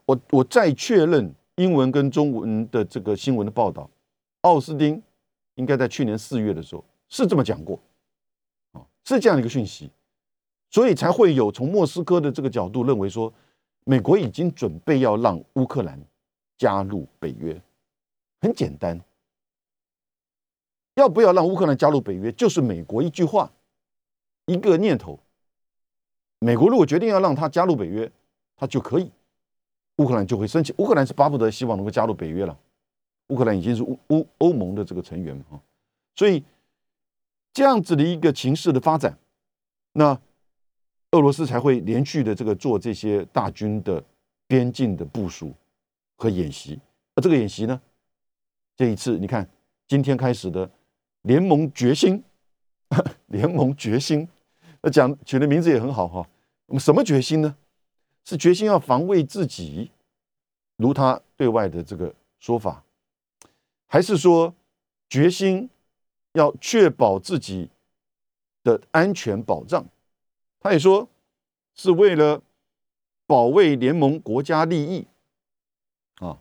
[0.06, 3.89] 我我再确认英文跟中文的这个新闻的报道，
[4.41, 5.02] 奥斯汀
[5.56, 7.80] 应该在去年四月的时候是这么讲过，
[8.74, 9.89] 啊，是这样一个讯息，
[10.70, 13.34] 所以才会有从莫斯科的这个角度认为说，
[13.86, 16.00] 美国已经准备要让乌克兰
[16.58, 17.60] 加入北约。
[18.42, 19.00] 很简单。
[20.96, 22.32] 要不要让乌克兰加入北约？
[22.32, 23.52] 就是美国一句话，
[24.46, 25.20] 一个念头。
[26.40, 28.12] 美国如果决定要让他加入北约，
[28.56, 29.12] 他就可以，
[29.98, 30.74] 乌克兰就会申请。
[30.78, 32.58] 乌克兰是巴不得希望能够加入北约了。
[33.28, 35.60] 乌克兰已经是乌乌欧盟的这个成员啊，
[36.16, 36.44] 所以
[37.52, 39.18] 这样子的一个情势的发展，
[39.94, 40.20] 那
[41.16, 44.03] 俄罗斯才会连续的这个做这些大军的
[44.47, 45.53] 边境的部署
[46.16, 46.80] 和演习。
[47.16, 47.82] 而这个演习呢，
[48.76, 49.49] 这一次你看
[49.88, 50.70] 今天开始的。
[51.26, 52.24] 联盟决心，
[53.30, 54.30] 联盟决心，
[54.84, 56.30] 那讲取的名字也很好哈。
[56.68, 57.55] 那么什么决心呢？
[58.24, 59.89] 是决心要防卫自己，
[60.76, 62.84] 如他对外的这个说法，
[63.88, 64.53] 还是说
[65.09, 65.68] 决心
[66.34, 67.72] 要确保自己
[68.63, 69.84] 的安全保障？
[70.66, 71.07] 他也说
[71.76, 72.41] 是为了
[73.28, 75.05] 保卫联盟国家利益
[76.16, 76.39] 啊。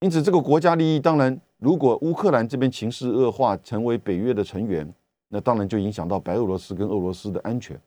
[0.00, 1.40] 因此，这个国家利益当然。
[1.58, 4.92] 如果乌克兰这边情势恶化，成为北约的成员，
[5.28, 7.80] 那当然就影响到白俄罗斯跟俄罗斯的安全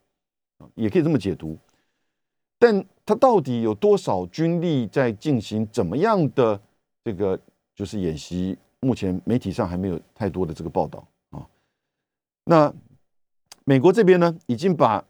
[0.59, 1.57] 啊，也可以这么解读。
[2.57, 6.57] 但他到底有多少军力在进行怎么样的
[7.03, 7.37] 这个
[7.75, 8.57] 就是演习？
[8.79, 11.45] 目前媒体上还没有太多的这个报道啊。
[12.45, 12.73] 那
[13.65, 15.03] 美国这边呢，已经把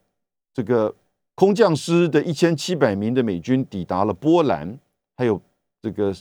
[0.56, 0.96] 这个
[1.36, 4.80] 空降师的一千七百名的美军抵达了波兰，
[5.16, 5.40] 还有
[5.84, 6.12] 这个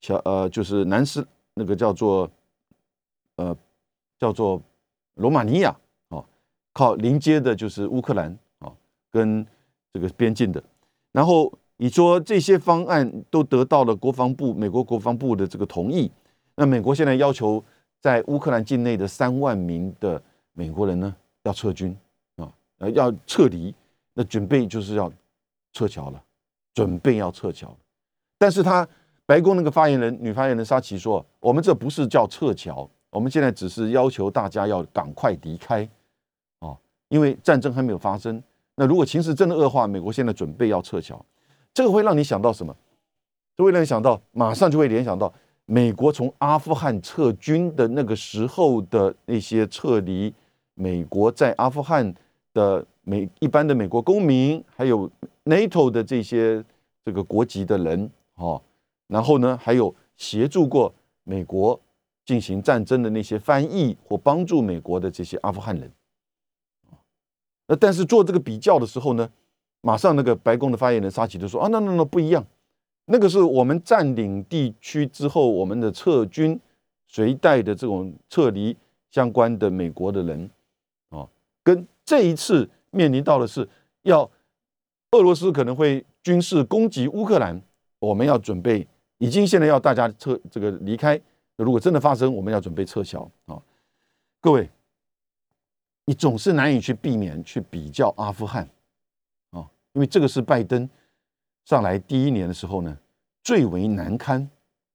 [0.00, 1.26] 小呃，就是南斯。
[1.58, 2.30] 那个叫做，
[3.36, 3.56] 呃，
[4.18, 4.60] 叫做
[5.14, 5.74] 罗马尼亚
[6.10, 6.22] 啊，
[6.74, 8.70] 靠临接的就是乌克兰啊，
[9.10, 9.46] 跟
[9.94, 10.62] 这个边境的。
[11.12, 16.12] 然后你说这些方案都得到了国防部、美国国防部的这个同意，
[16.56, 17.64] 那美国现在要求
[18.02, 20.22] 在乌克兰境内的三万名的
[20.52, 21.96] 美国人呢要撤军，
[22.78, 23.74] 呃要撤离，
[24.14, 25.12] 那准备就是要
[25.72, 26.22] 撤侨了，
[26.74, 27.76] 准备要撤侨，
[28.38, 28.86] 但是他。
[29.28, 35.82] 白宫那个发言人，女发言人沙奇说：“我们这不是叫撤侨，我们现在只是要求大家要赶快离开，
[36.60, 38.40] 哦，因为战争还没有发生。
[38.76, 41.20] 那如果情势真的恶化，美国现在准备要撤侨，
[41.74, 42.72] 这个会让你想到什么？
[43.56, 50.32] 这会让你想到，马上就会联想到美国从阿富汗撤军的那个时候的那些撤离
[50.74, 52.14] 美国在阿富汗
[52.56, 55.10] 的美一般的美国公民，还有
[55.44, 56.64] NATO 的这些
[57.04, 58.62] 这个国籍的人，哦。”
[59.08, 60.92] 然后呢，还有协助过
[61.22, 61.78] 美国
[62.24, 65.92] 进行战争的那些翻译或帮助美国的这些阿富汗人，
[67.68, 69.30] 那但是做这个比较的时候呢，
[69.80, 72.44] 马上那个白宫的发言人沙奇就说啊，那那那不一样，
[73.04, 76.58] 那个是我们占领地区之后，我们的撤军
[77.06, 78.76] 随带的这种撤离
[79.12, 80.50] 相关的美国的人
[81.10, 81.28] 啊，
[81.62, 83.68] 跟这一次面临到的是
[84.02, 84.30] 要
[85.10, 87.60] 俄罗斯可能会军事攻击乌克兰，
[87.98, 88.88] 我们要准备。
[89.18, 91.18] 已经现在要大家撤这个离开，
[91.56, 93.56] 如果真的发生，我们要准备撤销啊！
[94.42, 94.68] 各位，
[96.04, 98.68] 你总是难以去避免去比较阿富汗
[99.52, 100.86] 啊，因为这个是拜登
[101.64, 102.94] 上来第一年的时候呢
[103.42, 104.46] 最为难堪，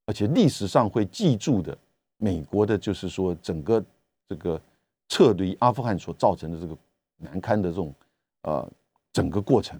[0.06, 1.76] 而且历史上会记住的
[2.18, 3.84] 美国的就是说整个
[4.30, 4.62] 这个
[5.10, 6.78] 撤离阿富汗所造成的这个
[7.22, 7.96] 难堪的这种
[8.42, 8.70] 呃
[9.14, 9.80] 整个过程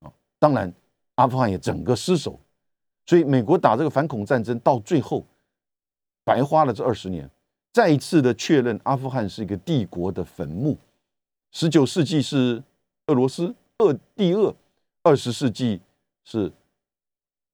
[0.00, 0.72] 啊，当然
[1.16, 2.38] 阿富汗也整个失守。
[3.04, 5.26] 所以，美国打这个反恐战争到最后，
[6.24, 7.28] 白花了这二十年，
[7.72, 10.78] 再一次的确认阿富汗是一个帝国的坟墓。
[11.50, 12.62] 十九世纪是
[13.08, 14.54] 俄罗斯二第二，
[15.02, 15.80] 二十世纪
[16.24, 16.50] 是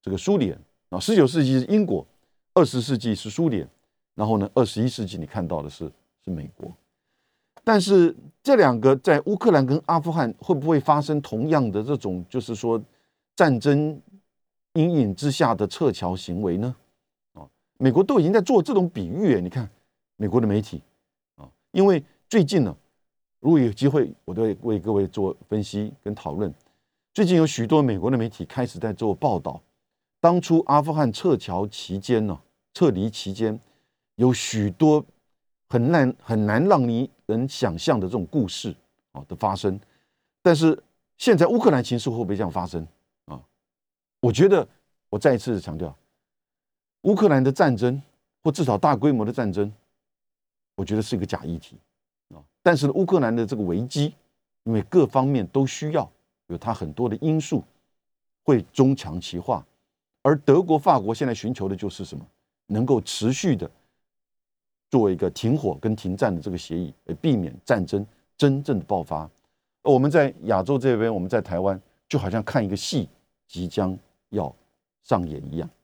[0.03, 0.55] 这个苏联
[0.89, 2.05] 啊，十九世纪是英国，
[2.53, 3.67] 二十世纪是苏联，
[4.13, 5.91] 然后呢，二十一世纪你看到的是
[6.23, 6.71] 是美国。
[7.69, 12.81] 但是这两个在乌克兰跟阿富汗会不会发生同样的这种，就是说
[13.35, 14.01] 战争？
[14.73, 16.75] 阴影之下的撤侨行为呢？
[17.33, 17.45] 啊，
[17.77, 19.39] 美国都已经在做这种比喻。
[19.39, 19.69] 你看，
[20.15, 20.81] 美国的媒体
[21.35, 22.75] 啊，因为最近呢，
[23.39, 26.51] 如果有机会，我都会为各位做分析跟讨论。
[27.13, 29.61] 最近有许多美国的媒体开始在做报道，
[30.19, 32.39] 当初阿富汗撤侨期间呢，
[32.73, 33.59] 撤离期间
[34.15, 35.03] 有许多
[35.69, 38.75] 很难很难让你能想象的这种故事
[39.11, 39.79] 啊的发生，
[40.41, 40.81] 但是
[41.17, 42.85] 现在乌克兰情势会不会这样发生
[43.25, 43.39] 啊？
[44.19, 44.67] 我觉得
[45.09, 45.95] 我再一次强调，
[47.03, 48.01] 乌克兰的战争
[48.43, 49.71] 或至少大规模的战争。
[50.75, 51.75] 我觉得是一个假议题
[52.33, 54.13] 啊，但是乌克兰的这个危机，
[54.63, 56.09] 因为各方面都需要
[56.47, 57.61] 有它很多的因素
[58.43, 59.65] 会中强其化，
[60.21, 62.25] 而德国、法国现在寻求的就是什么？
[62.67, 63.69] 能够持续的
[64.89, 68.05] 作为一个停火跟停战的这个协议，来避免战争
[68.37, 69.29] 真正的爆发。
[69.83, 73.07] 我们在亚洲这边，我们在台湾就好像看一个戏
[73.47, 73.97] 即将
[74.29, 74.53] 要
[75.03, 75.69] 上演一样。